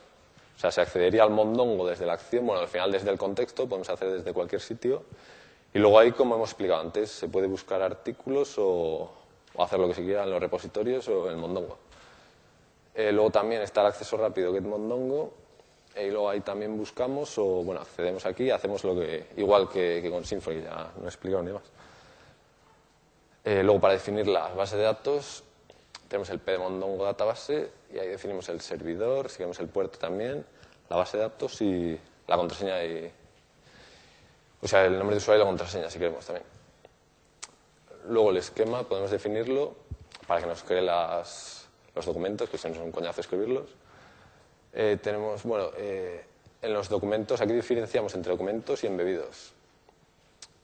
O 0.57 0.59
sea, 0.59 0.71
se 0.71 0.81
accedería 0.81 1.21
al 1.21 1.29
Mondongo 1.29 1.87
desde 1.87 2.07
la 2.07 2.13
acción, 2.13 2.47
bueno, 2.47 2.63
al 2.63 2.67
final 2.67 2.91
desde 2.91 3.11
el 3.11 3.19
contexto, 3.19 3.69
podemos 3.69 3.87
hacer 3.87 4.09
desde 4.09 4.33
cualquier 4.33 4.61
sitio. 4.61 5.03
Y 5.75 5.77
luego 5.77 5.99
ahí, 5.99 6.11
como 6.11 6.33
hemos 6.33 6.49
explicado 6.49 6.81
antes, 6.81 7.11
se 7.11 7.27
puede 7.27 7.45
buscar 7.45 7.83
artículos 7.83 8.55
o, 8.57 9.11
hacer 9.59 9.79
lo 9.79 9.89
que 9.89 9.93
se 9.93 10.01
quiera 10.01 10.23
en 10.23 10.31
los 10.31 10.39
repositorios 10.39 11.07
o 11.07 11.27
en 11.27 11.33
el 11.33 11.37
Mondongo. 11.37 11.77
Eh, 12.95 13.11
luego 13.11 13.29
también 13.29 13.61
está 13.61 13.81
el 13.81 13.87
acceso 13.87 14.17
rápido 14.17 14.51
Get 14.53 14.63
Mondongo, 14.63 15.33
y 16.01 16.09
luego 16.09 16.29
ahí 16.29 16.41
también 16.41 16.77
buscamos 16.77 17.37
o, 17.37 17.63
bueno, 17.63 17.81
accedemos 17.81 18.25
aquí, 18.25 18.49
hacemos 18.51 18.83
lo 18.83 18.95
que, 18.95 19.27
igual 19.37 19.69
que, 19.69 19.99
que 20.01 20.09
con 20.09 20.25
Symfony, 20.25 20.61
ya 20.63 20.91
no 20.97 21.05
he 21.05 21.07
explicado 21.07 21.43
ni 21.43 21.51
más. 21.51 21.63
Eh, 23.43 23.63
luego, 23.63 23.79
para 23.79 23.93
definir 23.93 24.27
las 24.27 24.55
bases 24.55 24.77
de 24.77 24.83
datos, 24.83 25.43
tenemos 26.07 26.29
el 26.29 26.39
P 26.39 26.51
de 26.51 26.57
Mondongo 26.57 27.05
Database 27.05 27.71
y 27.93 27.97
ahí 27.97 28.07
definimos 28.07 28.49
el 28.49 28.61
servidor, 28.61 29.29
seguimos 29.29 29.59
el 29.59 29.67
puerto 29.67 29.97
también, 29.97 30.45
la 30.89 30.97
base 30.97 31.17
de 31.17 31.23
datos 31.23 31.61
y 31.61 31.99
la 32.27 32.37
contraseña 32.37 32.83
y... 32.83 33.11
O 34.61 34.67
sea, 34.67 34.85
el 34.85 34.97
nombre 34.97 35.15
de 35.15 35.17
usuario 35.17 35.41
y 35.41 35.45
la 35.45 35.49
contraseña, 35.49 35.89
si 35.89 35.99
queremos 35.99 36.25
también. 36.25 36.45
Luego 38.09 38.31
el 38.31 38.37
esquema, 38.37 38.83
podemos 38.83 39.09
definirlo 39.09 39.75
para 40.27 40.41
que 40.41 40.47
nos 40.47 40.63
cree 40.63 40.81
las, 40.81 41.67
los 41.95 42.05
documentos, 42.05 42.49
que 42.49 42.57
si 42.57 42.67
no 42.67 42.73
es 42.75 42.79
un 42.81 42.91
coñazo 42.91 43.21
escribirlos. 43.21 43.69
Eh, 44.73 44.97
tenemos, 45.01 45.43
bueno, 45.43 45.71
eh, 45.77 46.23
en 46.61 46.73
los 46.73 46.89
documentos, 46.89 47.41
aquí 47.41 47.53
diferenciamos 47.53 48.13
entre 48.15 48.31
documentos 48.31 48.83
y 48.83 48.87
embebidos, 48.87 49.53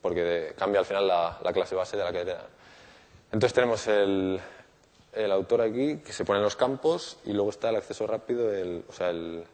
porque 0.00 0.54
cambia 0.56 0.80
al 0.80 0.86
final 0.86 1.08
la, 1.08 1.38
la, 1.42 1.52
clase 1.52 1.74
base 1.74 1.96
de 1.96 2.04
la 2.04 2.12
cadena. 2.12 2.44
Entonces 3.32 3.52
tenemos 3.52 3.86
el, 3.88 4.40
el, 5.12 5.32
autor 5.32 5.62
aquí, 5.62 5.98
que 5.98 6.12
se 6.12 6.24
pone 6.24 6.38
en 6.38 6.44
los 6.44 6.56
campos, 6.56 7.18
y 7.24 7.32
luego 7.32 7.50
está 7.50 7.70
el 7.70 7.76
acceso 7.76 8.06
rápido, 8.06 8.52
el, 8.52 8.84
o 8.88 8.92
sea, 8.92 9.10
el, 9.10 9.44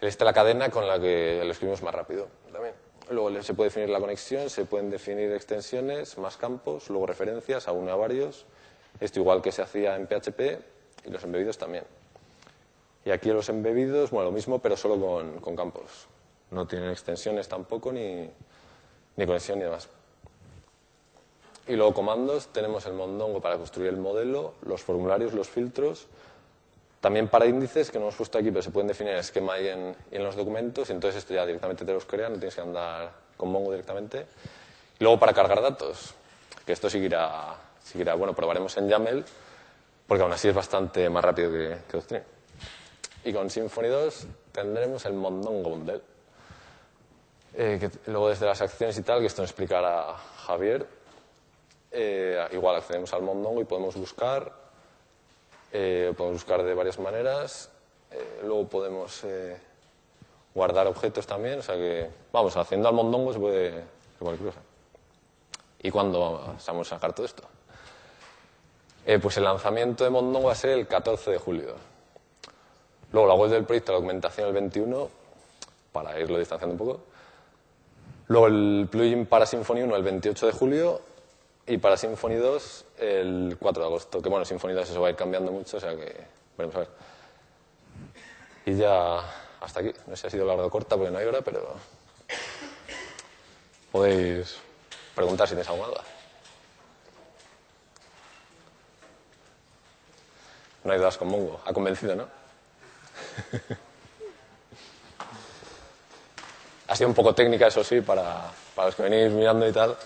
esta 0.00 0.24
la 0.24 0.32
cadena 0.32 0.70
con 0.70 0.86
la 0.86 0.98
que 1.00 1.42
lo 1.44 1.52
escribimos 1.52 1.82
más 1.82 1.94
rápido 1.94 2.28
también. 2.52 2.74
Luego 3.10 3.40
se 3.42 3.54
puede 3.54 3.68
definir 3.68 3.88
la 3.90 4.00
conexión, 4.00 4.50
se 4.50 4.64
pueden 4.64 4.90
definir 4.90 5.32
extensiones, 5.32 6.18
más 6.18 6.36
campos, 6.36 6.90
luego 6.90 7.06
referencias 7.06 7.68
a 7.68 7.72
uno 7.72 7.92
a 7.92 7.96
varios. 7.96 8.46
Esto 8.98 9.20
igual 9.20 9.42
que 9.42 9.52
se 9.52 9.62
hacía 9.62 9.94
en 9.94 10.08
PHP 10.08 10.40
y 11.04 11.10
los 11.10 11.22
embebidos 11.22 11.56
también. 11.56 11.84
Y 13.06 13.12
aquí 13.12 13.30
los 13.30 13.48
embebidos, 13.48 14.10
bueno, 14.10 14.30
lo 14.30 14.32
mismo, 14.32 14.58
pero 14.58 14.76
solo 14.76 15.00
con, 15.40 15.54
campos. 15.54 16.08
No 16.50 16.66
tienen 16.66 16.90
extensiones 16.90 17.46
tampoco, 17.46 17.92
ni, 17.92 18.28
ni 19.14 19.26
conexión 19.26 19.60
ni 19.60 19.64
demás. 19.64 19.88
Y 21.68 21.76
luego 21.76 21.94
comandos, 21.94 22.48
tenemos 22.48 22.84
el 22.86 22.94
Mondongo 22.94 23.40
para 23.40 23.58
construir 23.58 23.90
el 23.90 23.96
modelo, 23.96 24.54
los 24.62 24.82
formularios, 24.82 25.34
los 25.34 25.48
filtros, 25.48 26.08
también 27.00 27.28
para 27.28 27.46
índices, 27.46 27.92
que 27.92 27.98
no 27.98 28.06
hemos 28.06 28.16
puesto 28.16 28.38
aquí, 28.38 28.50
pero 28.50 28.62
se 28.62 28.72
pueden 28.72 28.88
definir 28.88 29.12
en 29.12 29.20
esquema 29.20 29.56
y 29.60 29.68
en, 29.68 29.94
en 30.10 30.24
los 30.24 30.34
documentos, 30.34 30.90
y 30.90 30.92
entonces 30.92 31.18
esto 31.18 31.32
ya 31.32 31.46
directamente 31.46 31.84
te 31.84 31.92
los 31.92 32.06
crea, 32.06 32.28
no 32.28 32.38
tienes 32.38 32.56
que 32.56 32.60
andar 32.60 33.12
con 33.36 33.50
Mongo 33.50 33.70
directamente. 33.70 34.26
Y 34.98 35.04
luego 35.04 35.20
para 35.20 35.32
cargar 35.32 35.62
datos, 35.62 36.12
que 36.64 36.72
esto 36.72 36.90
seguirá, 36.90 37.54
seguirá 37.84 38.14
bueno, 38.14 38.34
probaremos 38.34 38.76
en 38.78 38.88
YAML, 38.88 39.24
porque 40.08 40.24
aún 40.24 40.32
así 40.32 40.48
es 40.48 40.54
bastante 40.56 41.08
más 41.08 41.24
rápido 41.24 41.52
que, 41.52 41.76
que 41.88 41.96
Doctrine. 41.96 42.35
Y 43.26 43.32
con 43.32 43.50
Symfony 43.50 43.88
2 43.88 44.26
tendremos 44.52 45.04
el 45.04 45.14
Mondongo 45.14 45.70
Bundle. 45.70 46.00
Eh, 47.54 47.90
luego 48.06 48.28
desde 48.28 48.46
las 48.46 48.60
acciones 48.60 48.96
y 48.98 49.02
tal, 49.02 49.18
que 49.18 49.26
esto 49.26 49.42
nos 49.42 49.50
explicará 49.50 50.14
Javier, 50.46 50.86
eh, 51.90 52.46
igual 52.52 52.76
accedemos 52.76 53.12
al 53.12 53.22
Mondongo 53.22 53.60
y 53.60 53.64
podemos 53.64 53.96
buscar, 53.96 54.52
eh, 55.72 56.14
podemos 56.16 56.40
buscar 56.44 56.62
de 56.62 56.72
varias 56.72 57.00
maneras, 57.00 57.68
luego 58.44 58.68
podemos 58.68 59.24
guardar 60.54 60.86
objetos 60.86 61.26
también, 61.26 61.58
o 61.58 61.62
sea 61.62 61.74
que, 61.74 62.08
vamos, 62.30 62.56
haciendo 62.56 62.88
al 62.88 62.94
Mondongo 62.94 63.32
se 63.32 63.40
puede 63.40 63.84
cualquier 64.20 64.50
cosa. 64.50 64.60
¿Y 65.82 65.90
cuándo 65.90 66.54
vamos 66.64 66.92
a 66.92 66.94
sacar 66.94 67.12
todo 67.12 67.26
esto? 67.26 67.42
pues 69.20 69.36
el 69.36 69.44
lanzamiento 69.44 70.04
de 70.04 70.10
Mondongo 70.10 70.46
va 70.46 70.52
a 70.52 70.56
ser 70.56 70.70
el 70.70 70.86
14 70.86 71.32
de 71.32 71.38
julio. 71.38 71.95
Luego 73.16 73.28
la 73.28 73.34
web 73.34 73.50
del 73.50 73.64
proyecto, 73.64 73.92
la 73.92 73.96
documentación 73.96 74.48
el 74.48 74.52
21, 74.52 75.08
para 75.90 76.20
irlo 76.20 76.38
distanciando 76.38 76.74
un 76.74 76.78
poco. 76.78 77.00
Luego 78.26 78.46
el 78.48 78.88
plugin 78.90 79.24
para 79.24 79.46
Symfony 79.46 79.84
1 79.84 79.96
el 79.96 80.02
28 80.02 80.46
de 80.48 80.52
julio 80.52 81.00
y 81.66 81.78
para 81.78 81.96
Symfony 81.96 82.34
2 82.34 82.84
el 82.98 83.56
4 83.58 83.82
de 83.82 83.86
agosto. 83.88 84.20
Que 84.20 84.28
bueno, 84.28 84.44
Symfony 84.44 84.72
2 84.72 84.90
eso 84.90 85.00
va 85.00 85.06
a 85.06 85.10
ir 85.12 85.16
cambiando 85.16 85.50
mucho, 85.50 85.78
o 85.78 85.80
sea 85.80 85.96
que 85.96 86.14
veremos 86.58 86.76
a 86.76 86.80
ver. 86.80 86.88
Y 88.66 88.74
ya 88.76 89.20
hasta 89.62 89.80
aquí. 89.80 89.92
No 90.06 90.14
sé 90.14 90.20
si 90.20 90.26
ha 90.26 90.30
sido 90.32 90.44
larga 90.44 90.66
o 90.66 90.70
corta 90.70 90.96
porque 90.96 91.10
no 91.10 91.16
hay 91.16 91.24
hora, 91.24 91.40
pero 91.40 91.74
podéis 93.92 94.58
preguntar 95.14 95.48
si 95.48 95.52
tenéis 95.52 95.70
alguna 95.70 95.88
duda. 95.88 96.02
No 100.84 100.92
hay 100.92 100.98
dudas 100.98 101.16
con 101.16 101.28
Mongo. 101.28 101.62
Ha 101.64 101.72
convencido, 101.72 102.14
¿no? 102.14 102.45
ha 106.88 106.96
sido 106.96 107.08
un 107.08 107.14
poco 107.14 107.34
técnica, 107.34 107.66
eso 107.66 107.82
sí, 107.84 108.00
para, 108.00 108.50
para 108.74 108.86
los 108.88 108.94
que 108.94 109.02
venís 109.02 109.32
mirando 109.32 109.68
y 109.68 109.72
tal. 109.72 109.96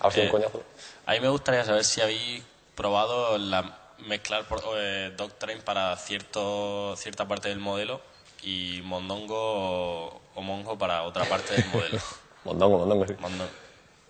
Ha 0.00 0.10
sido 0.10 0.24
Eh, 0.24 0.26
un 0.26 0.32
coñazo. 0.32 0.62
A 1.06 1.12
mí 1.12 1.20
me 1.20 1.28
gustaría 1.28 1.64
saber 1.64 1.84
si 1.84 2.00
habéis 2.00 2.42
probado 2.74 3.38
la, 3.38 3.78
mezclar 4.06 4.44
por, 4.46 4.60
eh, 4.76 5.12
Doctrine 5.16 5.60
para 5.62 5.96
cierto, 5.96 6.94
cierta 6.96 7.26
parte 7.26 7.48
del 7.48 7.58
modelo 7.58 8.00
y 8.42 8.80
Mondongo 8.84 9.36
o, 9.36 10.20
o 10.34 10.42
Mongo 10.42 10.76
para 10.76 11.02
otra 11.04 11.24
parte 11.24 11.54
del 11.54 11.66
modelo. 11.66 11.98
Mondongo, 12.44 12.78
Mondongo, 12.78 13.06
sí. 13.06 13.14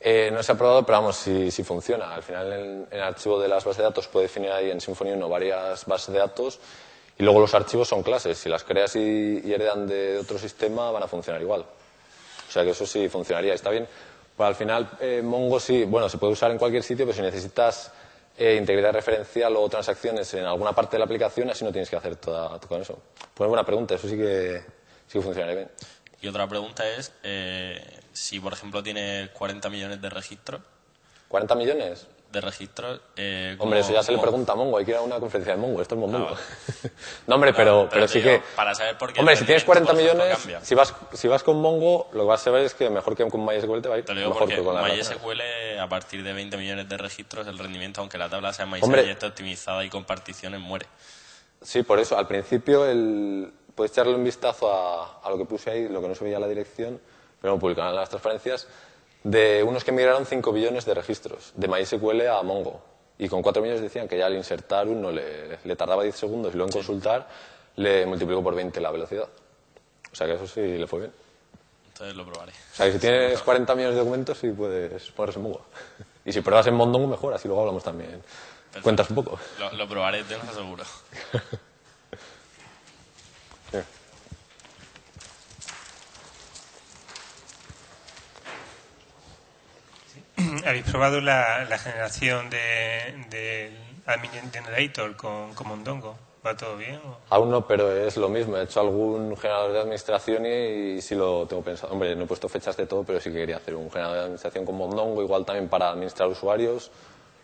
Eh, 0.01 0.31
no 0.33 0.43
se 0.43 0.53
ha 0.53 0.55
probado, 0.55 0.85
pero 0.85 0.99
vamos, 0.99 1.17
si, 1.17 1.51
si 1.51 1.63
funciona. 1.65 2.15
Al 2.15 2.23
final, 2.23 2.53
en, 2.53 2.87
en 2.91 2.99
el 2.99 3.03
archivo 3.03 3.41
de 3.41 3.49
las 3.49 3.65
bases 3.65 3.79
de 3.79 3.85
datos 3.85 4.07
puede 4.09 4.27
definir 4.27 4.51
ahí 4.51 4.71
en 4.71 4.81
Symfony 4.81 5.13
1 5.13 5.29
varias 5.29 5.87
bases 5.87 6.13
de 6.13 6.19
datos 6.19 6.59
y 7.19 7.23
luego 7.23 7.41
los 7.41 7.55
archivos 7.55 7.89
son 7.89 8.03
clases. 8.03 8.39
Si 8.39 8.49
las 8.49 8.65
creas 8.65 8.97
y, 8.97 9.43
y 9.45 9.53
heredan 9.53 9.87
de 9.87 10.19
otro 10.19 10.39
sistema, 10.39 10.91
van 10.91 11.03
a 11.03 11.09
funcionar 11.09 11.41
igual. 11.41 11.65
O 12.49 12.53
sea 12.53 12.65
que 12.65 12.71
eso 12.71 12.87
sí 12.87 13.09
funcionaría, 13.09 13.55
está 13.55 13.71
bien. 13.71 13.87
Pero 14.37 14.47
al 14.47 14.55
final, 14.55 14.91
eh, 15.01 15.23
Mongo 15.23 15.61
sí, 15.61 15.85
bueno, 15.85 16.09
se 16.09 16.19
puede 16.19 16.33
usar 16.33 16.51
en 16.51 16.59
cualquier 16.59 16.83
sitio, 16.83 17.07
pero 17.07 17.17
si 17.17 17.23
necesitas 17.23 17.93
eh, 18.37 18.57
integridad 18.57 18.93
referencial 18.93 19.55
o 19.57 19.69
transacciones 19.69 20.35
en 20.35 20.45
alguna 20.45 20.73
parte 20.73 20.97
de 20.97 20.99
la 20.99 21.05
aplicación, 21.05 21.49
así 21.51 21.65
no 21.65 21.71
tienes 21.71 21.89
que 21.89 21.97
hacer 21.97 22.17
toda, 22.17 22.59
con 22.61 22.81
eso. 22.81 22.99
Pues 23.33 23.49
buena 23.49 23.65
pregunta, 23.65 23.95
eso 23.95 24.09
sí 24.09 24.17
que, 24.17 24.63
sí 25.07 25.19
que 25.19 25.23
funcionaría 25.23 25.55
bien. 25.55 25.71
Y 26.21 26.27
otra 26.27 26.49
pregunta 26.49 26.89
es, 26.89 27.13
eh, 27.23 27.81
si 28.13 28.41
por 28.41 28.53
ejemplo 28.53 28.83
tiene 28.83 29.31
40 29.33 29.71
millones 29.71 30.03
de 30.03 30.11
registros, 30.11 30.61
¿40 31.31 31.57
millones? 31.57 32.07
De 32.35 32.41
registros, 32.43 33.01
eh, 33.17 33.57
Hombre, 33.59 33.81
eso 33.81 33.89
¿cómo- 33.89 33.99
ya 33.99 34.03
se 34.03 34.13
le 34.13 34.19
pregunta 34.19 34.53
a 34.53 34.57
Mongo, 34.57 34.77
hay 34.77 34.85
que 34.85 34.91
ir 34.91 34.97
a 34.99 35.01
una 35.01 35.19
conferencia 35.21 35.55
de 35.55 35.61
Mongo, 35.61 35.81
esto 35.81 35.95
es 35.95 36.01
Mondongo. 36.01 36.29
Ah, 36.35 36.89
no, 37.27 37.35
hombre, 37.37 37.55
pero, 37.55 37.89
pero, 37.91 38.07
te 38.07 38.13
sí 38.13 38.19
digo, 38.21 38.31
que... 38.33 38.43
Para 38.57 38.75
saber 38.75 38.99
por 38.99 39.13
qué 39.13 39.21
Hombre, 39.21 39.37
si 39.37 39.45
tienes 39.45 39.65
rendimiento, 39.65 39.67
40 39.67 39.93
por 39.93 40.01
ejemplo, 40.01 40.25
millones, 40.25 40.39
cambia. 40.39 40.61
si 40.65 40.75
vas, 40.75 40.95
si 41.15 41.29
vas 41.29 41.43
con 41.43 41.61
Mongo, 41.61 42.09
lo 42.13 42.23
que 42.25 42.29
vas 42.29 42.47
a 42.47 42.51
ver 42.51 42.65
es 42.65 42.75
que 42.75 42.91
mejor 42.91 43.17
que 43.17 43.27
con 43.29 43.45
MySQL 43.47 43.81
te 43.81 43.89
va 43.89 43.95
a 43.95 43.99
ir 43.99 44.05
Te 44.05 44.13
lo 44.13 44.21
digo 44.21 44.31
mejor 44.33 44.43
porque 44.49 44.57
que 44.57 44.65
con 44.65 44.75
la. 44.75 44.83
MySQL, 44.83 45.41
a 45.81 45.89
partir 45.89 46.23
de 46.23 46.33
20 46.33 46.57
millones 46.57 46.89
de 46.89 46.97
registros, 46.99 47.47
el 47.47 47.59
rendimiento, 47.59 48.01
aunque 48.01 48.19
la 48.19 48.29
tabla 48.29 48.53
sea 48.53 48.65
Hombre. 48.67 48.81
MySQL 48.83 49.09
y 49.09 49.11
esté 49.13 49.27
optimizada 49.27 49.85
y 49.85 49.89
con 49.89 50.05
particiones, 50.05 50.61
muere. 50.61 50.87
Sí, 51.63 51.83
por 51.83 51.99
eso, 52.01 52.19
al 52.19 52.27
principio 52.27 52.85
el... 52.85 53.51
puedes 53.75 53.93
echarle 53.93 54.15
un 54.15 54.25
vistazo 54.25 54.71
a, 54.73 55.21
a 55.23 55.31
lo 55.31 55.39
que 55.39 55.45
puse 55.47 55.71
ahí, 55.71 55.89
lo 55.89 56.03
que 56.03 56.09
no 56.09 56.15
se 56.15 56.25
veía 56.25 56.39
la 56.39 56.49
dirección, 56.49 57.01
pero 57.41 57.55
no 57.55 57.61
publicaron 57.61 57.95
las 57.97 58.09
transparencias, 58.11 58.67
de 59.25 59.63
unos 59.63 59.83
que 59.83 59.91
migraron 59.91 60.27
5 60.27 60.53
billones 60.53 60.85
de 60.85 60.95
registros, 60.95 61.53
de 61.57 61.67
MySQL 61.67 62.29
a 62.29 62.43
Mongo. 62.43 62.81
Y 63.19 63.29
con 63.29 63.43
4 63.43 63.63
millones 63.63 63.83
decían 63.83 64.07
que 64.07 64.19
ya 64.19 64.27
al 64.27 64.35
insertar 64.35 64.87
uno 64.87 65.11
le, 65.11 65.59
le 65.65 65.77
tardaba 65.77 66.03
10 66.03 66.15
segundos 66.15 66.53
y 66.53 66.57
luego 66.57 66.69
en 66.69 66.73
consultar 66.73 67.27
le 67.77 68.07
multiplicó 68.07 68.43
por 68.43 68.55
20 68.55 68.81
la 68.81 68.91
velocidad. 68.91 69.29
O 70.13 70.15
sea 70.15 70.27
que 70.27 70.35
eso 70.35 70.47
sí 70.47 70.61
le 70.61 70.87
fue 70.87 71.01
bien. 71.01 71.13
Entonces 71.89 72.17
lo 72.17 72.25
probaré. 72.25 72.53
O 72.53 72.77
sea 72.77 72.87
que 72.87 72.93
si 72.93 72.99
tienes 72.99 73.41
40 73.41 73.75
millones 73.75 73.95
de 73.95 74.01
documentos 74.01 74.39
sí 74.39 74.51
puedes 74.51 75.11
ponerse 75.13 75.39
en 75.39 75.45
Mongo. 75.45 75.63
Y 76.25 76.33
si 76.33 76.41
pruebas 76.41 76.67
en 76.67 76.75
Mondongo 76.75 77.07
mejor, 77.07 77.35
así 77.35 77.49
luego 77.49 77.63
hablamos 77.63 77.83
también. 77.83 78.23
Cuentas 78.83 79.09
un 79.11 79.17
poco. 79.17 79.39
Lo, 79.59 79.73
lo 79.73 79.89
probaré, 79.89 80.25
te 80.25 80.37
lo 80.37 80.43
aseguro. 80.43 80.85
¿Habéis 90.67 90.85
probado 90.85 91.21
la, 91.21 91.65
la 91.65 91.79
generación 91.79 92.51
del 92.51 93.31
de, 93.31 93.73
Admin 94.07 94.31
Generator 94.53 95.17
con, 95.17 95.55
con 95.55 95.69
Mondongo? 95.69 96.17
¿Va 96.47 96.55
todo 96.55 96.77
bien? 96.77 97.01
o? 97.05 97.17
Aún 97.31 97.51
no, 97.51 97.67
pero 97.67 97.91
es 97.91 98.17
lo 98.19 98.29
mismo. 98.29 98.57
He 98.59 98.65
hecho 98.65 98.81
algún 98.81 99.35
generador 99.37 99.73
de 99.73 99.81
administración 99.81 100.45
y, 100.45 100.97
y 100.97 101.01
sí 101.01 101.15
lo 101.15 101.47
tengo 101.47 101.63
pensado. 101.63 101.93
Hombre, 101.93 102.15
no 102.15 102.25
he 102.25 102.27
puesto 102.27 102.49
fechas 102.49 102.77
de 102.77 102.87
todo, 102.87 103.03
pero 103.03 103.19
sí 103.19 103.31
que 103.31 103.39
quería 103.39 103.57
hacer 103.57 103.75
un 103.75 103.91
generador 103.91 104.17
de 104.17 104.23
administración 104.25 104.67
con 104.67 104.77
Mondongo, 104.77 105.23
igual 105.23 105.45
también 105.47 105.69
para 105.69 105.89
administrar 105.91 106.29
usuarios. 106.29 106.91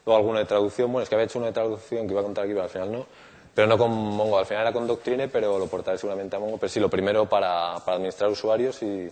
Luego 0.05 0.19
alguno 0.19 0.39
de 0.39 0.45
traducción. 0.45 0.93
Bueno, 0.93 1.03
es 1.03 1.09
que 1.09 1.15
había 1.15 1.25
hecho 1.25 1.39
uno 1.39 1.47
de 1.47 1.53
traducción 1.53 2.07
que 2.07 2.13
iba 2.13 2.21
a 2.21 2.25
contar 2.25 2.45
aquí, 2.45 2.53
pero 2.53 2.65
al 2.65 2.71
final 2.71 2.93
no. 2.93 3.07
Pero 3.55 3.67
no 3.67 3.79
con 3.79 3.91
Mongo. 3.91 4.39
Al 4.39 4.47
final 4.47 4.63
era 4.63 4.73
con 4.73 4.87
Doctrine, 4.87 5.29
pero 5.29 5.59
lo 5.59 5.67
portaré 5.67 5.97
seguramente 5.97 6.37
a 6.37 6.39
Mongo. 6.39 6.59
Pero 6.59 6.69
sí, 6.69 6.79
lo 6.79 6.91
primero 6.91 7.27
para, 7.27 7.77
para 7.85 7.97
administrar 7.97 8.29
usuarios 8.31 8.83
y, 8.83 9.11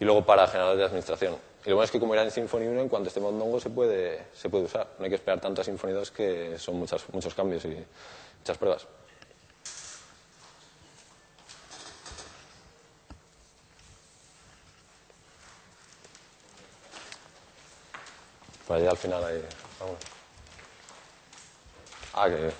y 0.00 0.04
luego 0.04 0.24
para 0.26 0.48
generadores 0.48 0.78
de 0.78 0.84
administración. 0.86 1.51
Y 1.64 1.68
lo 1.70 1.76
bueno 1.76 1.84
es 1.84 1.90
que 1.92 2.00
como 2.00 2.12
era 2.12 2.24
en 2.24 2.30
Symfony 2.30 2.66
1, 2.66 2.80
en 2.80 2.88
cuanto 2.88 3.08
esté 3.08 3.20
Mondongo 3.20 3.60
se 3.60 3.70
puede, 3.70 4.26
se 4.34 4.48
puede 4.48 4.64
usar. 4.64 4.88
No 4.98 5.04
hay 5.04 5.10
que 5.10 5.16
esperar 5.16 5.40
tanto 5.40 5.60
a 5.60 5.64
Symfony 5.64 5.92
2, 5.92 6.10
que 6.10 6.58
son 6.58 6.76
muchas, 6.76 7.04
muchos 7.12 7.34
cambios 7.34 7.64
y 7.64 7.76
muchas 8.38 8.58
pruebas. 8.58 8.86
Por 18.66 18.76
allá 18.76 18.90
al 18.90 18.96
final 18.96 19.24
ahí. 19.24 19.42
Vamos. 19.78 19.96
Ah, 22.14 22.28
que. 22.28 22.52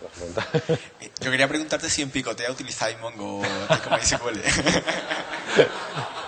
Yo 1.21 1.31
quería 1.31 1.49
preguntarte 1.49 1.91
si 1.91 2.03
en 2.03 2.11
Picotea 2.11 2.51
utilizáis 2.53 2.99
Mongo 3.01 3.43
como 3.83 3.97
MySQL. 3.97 4.41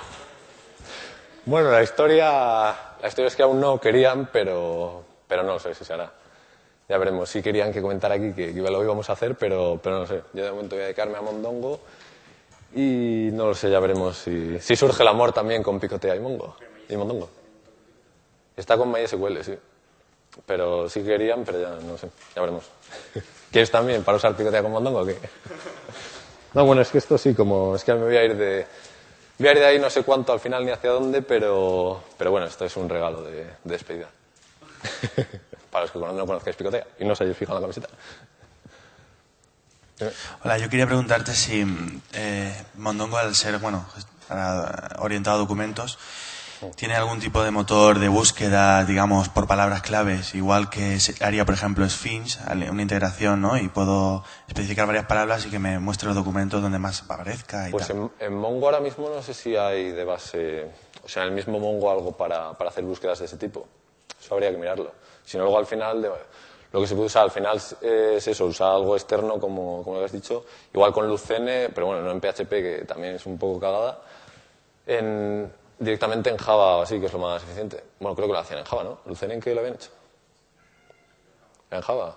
bueno, 1.46 1.70
la 1.70 1.82
historia, 1.82 2.74
la 3.00 3.08
historia 3.08 3.28
es 3.28 3.36
que 3.36 3.42
aún 3.42 3.60
no 3.60 3.80
querían, 3.80 4.28
pero, 4.32 5.04
pero 5.26 5.42
no 5.42 5.58
sé 5.58 5.74
si 5.74 5.84
se 5.84 5.92
hará. 5.92 6.12
Ya 6.88 6.98
veremos. 6.98 7.28
Sí 7.28 7.42
querían 7.42 7.72
que 7.72 7.80
comentara 7.80 8.14
aquí 8.14 8.32
que, 8.32 8.52
que 8.52 8.60
lo 8.60 8.82
íbamos 8.82 9.08
a 9.08 9.14
hacer, 9.14 9.36
pero, 9.36 9.80
pero 9.82 10.00
no 10.00 10.06
sé. 10.06 10.22
Yo 10.32 10.44
de 10.44 10.50
momento 10.50 10.76
voy 10.76 10.82
a 10.82 10.86
dedicarme 10.86 11.16
a 11.16 11.22
Mondongo 11.22 11.80
y 12.74 13.30
no 13.32 13.46
lo 13.46 13.54
sé, 13.54 13.70
ya 13.70 13.80
veremos 13.80 14.16
si, 14.16 14.58
si 14.58 14.76
surge 14.76 15.02
el 15.02 15.08
amor 15.08 15.32
también 15.32 15.62
con 15.62 15.80
Picotea 15.80 16.16
y 16.16 16.20
Mongo. 16.20 16.56
Y 16.88 16.96
Mondongo. 16.96 17.28
Está 18.56 18.76
con 18.76 18.90
MySQL, 18.90 19.42
sí. 19.42 19.58
Pero 20.46 20.88
sí 20.88 21.02
querían, 21.02 21.44
pero 21.44 21.60
ya 21.60 21.70
no 21.70 21.96
sé. 21.96 22.08
Ya 22.34 22.42
veremos. 22.42 22.64
¿Quieres 23.50 23.70
también 23.70 24.02
para 24.02 24.16
usar 24.16 24.36
Picotea 24.36 24.62
con 24.62 24.72
Mondongo 24.72 25.00
o 25.00 25.06
qué? 25.06 25.16
No, 26.52 26.64
bueno, 26.66 26.82
es 26.82 26.90
que 26.90 26.98
esto 26.98 27.16
sí, 27.16 27.34
como 27.34 27.76
es 27.76 27.84
que 27.84 27.94
me 27.94 28.04
voy 28.04 28.16
a 28.16 28.24
ir 28.24 28.36
de, 28.36 28.66
ir 29.38 29.58
de 29.58 29.66
ahí 29.66 29.78
no 29.78 29.90
sé 29.90 30.02
cuánto 30.02 30.32
al 30.32 30.40
final 30.40 30.64
ni 30.64 30.70
hacia 30.70 30.90
dónde, 30.90 31.22
pero, 31.22 32.02
pero 32.16 32.30
bueno, 32.30 32.46
esto 32.46 32.64
es 32.64 32.76
un 32.76 32.88
regalo 32.88 33.22
de, 33.22 33.44
de 33.44 33.50
despedida. 33.64 34.08
Para 35.70 35.84
los 35.86 35.90
que 35.90 35.98
no 35.98 36.26
conozcáis 36.26 36.56
Picotea 36.56 36.86
y 37.00 37.04
no 37.04 37.12
os 37.14 37.20
hayáis 37.20 37.36
fijado 37.36 37.58
en 37.58 37.62
la 37.62 37.68
camiseta. 37.68 37.88
Hola, 40.44 40.58
yo 40.58 40.68
quería 40.68 40.86
preguntarte 40.86 41.34
si 41.34 41.64
eh, 42.12 42.64
Mondongo, 42.74 43.16
al 43.16 43.34
ser 43.34 43.58
bueno 43.58 43.86
para- 44.28 44.96
orientado 44.98 45.36
a 45.36 45.38
documentos, 45.40 45.98
tiene 46.76 46.94
algún 46.94 47.18
tipo 47.20 47.42
de 47.42 47.50
motor 47.50 47.98
de 47.98 48.08
búsqueda, 48.08 48.84
digamos, 48.84 49.28
por 49.28 49.46
palabras 49.46 49.82
claves, 49.82 50.34
igual 50.34 50.70
que 50.70 50.98
haría, 51.20 51.44
por 51.44 51.54
ejemplo, 51.54 51.88
Sphinx, 51.88 52.38
una 52.70 52.82
integración, 52.82 53.40
¿no? 53.40 53.56
Y 53.56 53.68
puedo 53.68 54.24
especificar 54.48 54.86
varias 54.86 55.06
palabras 55.06 55.46
y 55.46 55.50
que 55.50 55.58
me 55.58 55.78
muestre 55.78 56.06
los 56.08 56.16
documentos 56.16 56.62
donde 56.62 56.78
más 56.78 57.02
aparezca 57.02 57.68
y 57.68 57.72
Pues 57.72 57.88
tal. 57.88 57.96
en, 57.96 58.10
en 58.20 58.34
Mongo 58.36 58.66
ahora 58.66 58.80
mismo 58.80 59.08
no 59.08 59.22
sé 59.22 59.34
si 59.34 59.56
hay 59.56 59.90
de 59.92 60.04
base, 60.04 60.66
o 61.04 61.08
sea, 61.08 61.22
en 61.22 61.28
el 61.30 61.34
mismo 61.34 61.58
Mongo 61.58 61.90
algo 61.90 62.12
para, 62.12 62.52
para 62.54 62.70
hacer 62.70 62.84
búsquedas 62.84 63.18
de 63.18 63.24
ese 63.26 63.36
tipo. 63.36 63.66
Eso 64.20 64.34
habría 64.34 64.50
que 64.50 64.56
mirarlo. 64.58 64.92
Si 65.24 65.36
no, 65.36 65.44
luego 65.44 65.58
al 65.58 65.66
final, 65.66 66.00
de- 66.02 66.10
lo 66.72 66.80
que 66.80 66.86
se 66.88 66.94
puede 66.94 67.06
usar 67.06 67.22
al 67.22 67.30
final 67.30 67.56
es 67.80 68.26
eso, 68.26 68.46
usar 68.46 68.72
algo 68.72 68.96
externo, 68.96 69.38
como, 69.38 69.84
como 69.84 69.98
lo 70.00 70.04
has 70.04 70.10
dicho, 70.10 70.44
igual 70.72 70.92
con 70.92 71.06
Lucene, 71.06 71.68
pero 71.72 71.86
bueno, 71.86 72.02
no 72.02 72.10
en 72.10 72.20
PHP, 72.20 72.48
que 72.48 72.84
también 72.84 73.14
es 73.14 73.26
un 73.26 73.38
poco 73.38 73.60
cagada, 73.60 74.00
en, 74.86 75.52
directamente 75.78 76.30
en 76.30 76.36
Java 76.36 76.78
o 76.78 76.82
así, 76.82 76.98
que 77.00 77.06
es 77.06 77.12
lo 77.12 77.18
más 77.18 77.42
eficiente. 77.42 77.82
Bueno, 78.00 78.14
creo 78.14 78.28
que 78.28 78.32
lo 78.34 78.38
hacían 78.38 78.60
en 78.60 78.64
Java, 78.64 78.84
¿no? 78.84 78.98
¿Lucene 79.06 79.34
en 79.34 79.40
qué 79.40 79.54
lo 79.54 79.60
habían 79.60 79.74
hecho? 79.74 79.90
¿En 81.70 81.80
Java? 81.80 82.16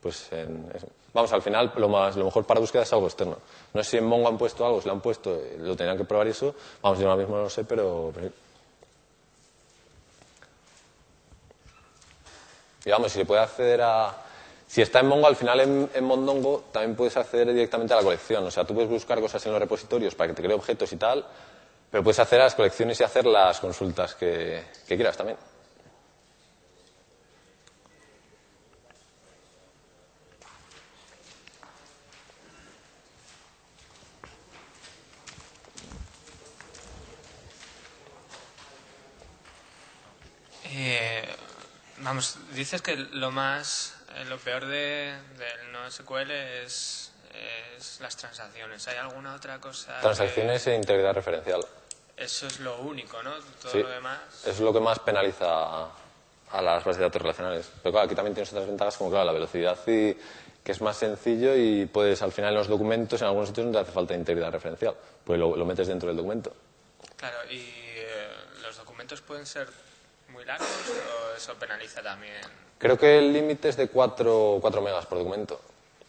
Pues 0.00 0.30
en. 0.32 0.70
Vamos, 1.12 1.32
al 1.32 1.40
final 1.42 1.72
lo, 1.76 1.88
más, 1.88 2.14
lo 2.16 2.26
mejor 2.26 2.44
para 2.44 2.60
búsqueda 2.60 2.82
es 2.82 2.92
algo 2.92 3.06
externo. 3.06 3.38
No 3.72 3.82
sé 3.82 3.90
si 3.92 3.96
en 3.96 4.04
Mongo 4.04 4.28
han 4.28 4.36
puesto 4.36 4.66
algo, 4.66 4.80
si 4.82 4.86
lo 4.86 4.92
han 4.92 5.00
puesto, 5.00 5.34
eh, 5.34 5.56
lo 5.58 5.74
tenían 5.74 5.96
que 5.96 6.04
probar 6.04 6.26
eso. 6.26 6.54
Vamos, 6.82 6.98
yo 6.98 7.08
ahora 7.10 7.18
mismo 7.20 7.36
no 7.36 7.42
lo 7.44 7.50
sé, 7.50 7.64
pero... 7.64 8.10
pero- 8.14 8.30
Y 12.84 12.90
vamos, 12.90 13.10
si 13.12 13.18
se 13.20 13.24
puede 13.24 13.40
acceder 13.40 13.80
a... 13.82 14.14
Si 14.68 14.82
está 14.82 15.00
en 15.00 15.06
Mongo, 15.06 15.26
al 15.26 15.36
final 15.36 15.60
en, 15.60 15.90
en 15.94 16.04
Mondongo 16.04 16.64
también 16.72 16.94
puedes 16.96 17.16
acceder 17.16 17.46
directamente 17.52 17.94
a 17.94 17.96
la 17.98 18.02
colección. 18.02 18.44
O 18.44 18.50
sea, 18.50 18.64
tú 18.64 18.74
puedes 18.74 18.90
buscar 18.90 19.20
cosas 19.20 19.44
en 19.46 19.52
los 19.52 19.60
repositorios 19.60 20.14
para 20.14 20.28
que 20.28 20.34
te 20.34 20.42
cree 20.42 20.54
objetos 20.54 20.92
y 20.92 20.96
tal, 20.96 21.24
pero 21.90 22.02
puedes 22.02 22.18
a 22.40 22.44
las 22.44 22.54
colecciones 22.54 23.00
y 23.00 23.04
hacer 23.04 23.24
las 23.26 23.58
consultas 23.60 24.14
que, 24.14 24.64
que 24.86 24.96
quieras 24.96 25.16
también. 25.16 25.38
Eh, 40.64 41.24
vamos, 41.98 42.38
dices 42.54 42.82
que 42.82 42.96
lo 42.96 43.30
más, 43.30 43.94
eh, 44.16 44.24
lo 44.24 44.38
peor 44.38 44.66
de, 44.66 45.14
del 45.38 45.72
no 45.72 45.90
SQL 45.90 46.30
es, 46.30 47.12
es 47.78 48.00
las 48.00 48.16
transacciones. 48.16 48.86
¿Hay 48.88 48.96
alguna 48.96 49.34
otra 49.34 49.58
cosa? 49.60 49.94
que- 49.96 50.00
Transacciones 50.02 50.66
e 50.66 50.74
integridad 50.74 51.14
referencial. 51.14 51.64
Eso 52.16 52.46
es 52.46 52.60
lo 52.60 52.80
único, 52.80 53.22
¿no? 53.22 53.32
Todo 53.62 53.72
Sí. 53.72 53.82
lo 53.82 53.88
demás. 53.88 54.18
Es 54.46 54.60
lo 54.60 54.72
que 54.72 54.80
más 54.80 54.98
penaliza 55.00 55.46
a, 55.48 55.90
a 56.52 56.62
las 56.62 56.84
bases 56.84 56.98
de 56.98 57.04
datos 57.04 57.22
relacionales. 57.22 57.70
Pero 57.82 57.92
claro, 57.92 58.06
aquí 58.06 58.14
también 58.14 58.34
tienes 58.34 58.50
otras 58.52 58.66
ventajas 58.66 58.96
como 58.96 59.10
claro, 59.10 59.24
la 59.26 59.32
velocidad 59.32 59.78
y 59.86 60.14
que 60.64 60.72
es 60.72 60.80
más 60.80 60.96
sencillo 60.96 61.54
y 61.54 61.86
puedes 61.86 62.20
al 62.22 62.32
final 62.32 62.50
en 62.50 62.56
los 62.58 62.66
documentos, 62.68 63.20
en 63.20 63.28
algunos 63.28 63.48
sitios 63.50 63.66
no 63.66 63.72
te 63.72 63.78
hace 63.78 63.92
falta 63.92 64.14
integridad 64.14 64.50
referencial, 64.50 64.94
pues 65.24 65.38
lo, 65.38 65.54
lo 65.56 65.64
metes 65.64 65.86
dentro 65.86 66.08
del 66.08 66.16
documento. 66.16 66.52
Claro, 67.16 67.36
y 67.50 67.58
eh, 67.58 68.28
los 68.62 68.76
documentos 68.76 68.86
documentos 68.86 69.20
pueden 69.20 69.46
ser 69.46 69.68
muy 70.30 70.44
largos 70.44 70.66
o 70.68 71.36
eso 71.36 71.54
penaliza 71.54 72.02
también? 72.02 72.40
Creo 72.78 72.98
que 72.98 73.18
el 73.18 73.32
límite 73.32 73.68
es 73.68 73.76
de 73.76 73.88
4, 73.88 74.58
4 74.60 74.80
megas 74.82 75.06
por 75.06 75.18
documento. 75.18 75.60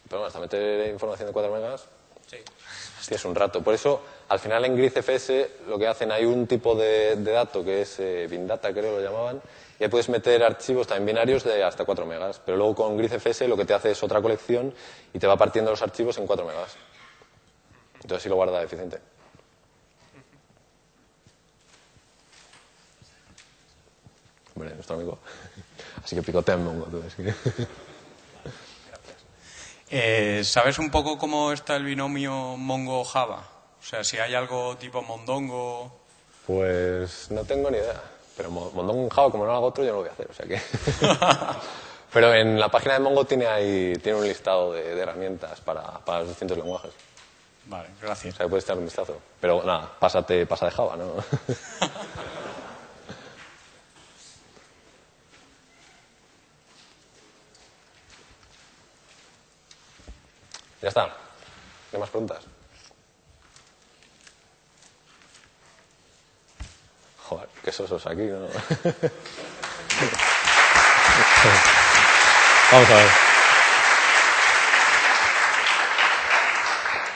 Pero 0.08 0.18
bueno, 0.20 0.26
hasta 0.26 0.40
meter 0.40 0.88
información 0.90 1.26
de 1.28 1.32
4 1.32 1.52
megas 1.52 1.84
Sí. 2.26 2.38
tienes 3.06 3.24
un 3.26 3.34
rato. 3.34 3.62
Por 3.62 3.74
eso, 3.74 4.02
al 4.28 4.38
final 4.38 4.64
en 4.64 4.76
GridFS 4.76 5.32
lo 5.68 5.78
que 5.78 5.86
hacen, 5.86 6.12
hay 6.12 6.24
un 6.24 6.46
tipo 6.46 6.74
de, 6.74 7.16
dato 7.16 7.64
que 7.64 7.82
es 7.82 7.98
eh, 7.98 8.26
BinData, 8.28 8.72
creo 8.72 8.98
lo 8.98 9.02
llamaban, 9.02 9.40
y 9.80 9.84
ahí 9.84 9.88
puedes 9.88 10.08
meter 10.08 10.42
archivos 10.42 10.86
también 10.86 11.06
binarios 11.06 11.44
de 11.44 11.64
hasta 11.64 11.84
4 11.84 12.04
megas. 12.04 12.40
Pero 12.44 12.58
luego 12.58 12.74
con 12.74 12.96
GridFS 12.96 13.48
lo 13.48 13.56
que 13.56 13.64
te 13.64 13.74
hace 13.74 13.92
es 13.92 14.02
otra 14.02 14.20
colección 14.20 14.74
y 15.14 15.18
te 15.18 15.26
va 15.26 15.36
partiendo 15.36 15.70
los 15.70 15.80
archivos 15.82 16.18
en 16.18 16.26
4 16.26 16.44
megas. 16.44 16.76
Entonces 18.02 18.22
sí 18.22 18.28
lo 18.28 18.36
guarda 18.36 18.62
eficiente. 18.62 18.98
Hombre, 24.54 24.74
nuestro 24.74 24.96
amigo. 24.96 25.18
Así 26.04 26.16
que 26.16 26.22
picotea 26.22 26.54
en 26.56 26.64
Mongo, 26.64 26.86
tú. 26.86 27.02
es 27.06 27.14
que- 27.14 27.34
Eh, 29.90 30.42
¿Sabes 30.44 30.78
un 30.78 30.90
poco 30.90 31.16
cómo 31.16 31.50
está 31.50 31.76
el 31.76 31.84
binomio 31.84 32.58
Mongo-Java? 32.58 33.57
O 33.88 33.90
sea, 33.90 34.04
si 34.04 34.18
hay 34.18 34.34
algo 34.34 34.76
tipo 34.76 35.00
Mondongo... 35.00 35.90
Pues 36.46 37.30
no 37.30 37.42
tengo 37.44 37.70
ni 37.70 37.78
idea. 37.78 37.98
Pero 38.36 38.50
Mo- 38.50 38.70
Mondongo 38.72 39.04
en 39.04 39.08
Java, 39.08 39.30
como 39.30 39.44
no 39.46 39.50
lo 39.52 39.56
hago 39.56 39.66
otro, 39.68 39.82
yo 39.82 39.92
no 39.92 39.96
lo 39.96 40.02
voy 40.02 40.10
a 40.10 40.12
hacer. 40.12 40.28
O 40.30 40.34
sea 40.34 40.44
que... 40.46 40.60
Pero 42.12 42.34
en 42.34 42.60
la 42.60 42.68
página 42.68 42.92
de 42.94 43.00
Mongo 43.00 43.24
tiene, 43.24 43.46
ahí, 43.46 43.94
tiene 44.02 44.18
un 44.18 44.28
listado 44.28 44.74
de, 44.74 44.94
de 44.94 45.00
herramientas 45.00 45.62
para, 45.62 45.82
para 46.04 46.18
los 46.20 46.28
distintos 46.28 46.58
lenguajes. 46.58 46.90
Vale, 47.64 47.88
O 47.88 48.02
gracias. 48.02 48.34
sea 48.34 48.44
que 48.44 48.50
puedes 48.50 48.64
echar 48.64 48.76
un 48.76 48.84
vistazo. 48.84 49.18
Pero 49.40 49.62
nada, 49.64 49.90
pásate, 49.98 50.44
pasa 50.44 50.66
de 50.66 50.72
Java, 50.72 50.94
¿no? 50.96 51.14
ya 60.82 60.88
está. 60.88 61.04
¿Hay 61.92 61.98
más 61.98 62.10
preguntas? 62.10 62.44
Sosos 67.72 68.06
aquí, 68.06 68.22
¿no? 68.22 68.46
Vamos 72.70 72.90
a 72.90 72.94
ver. 72.94 73.27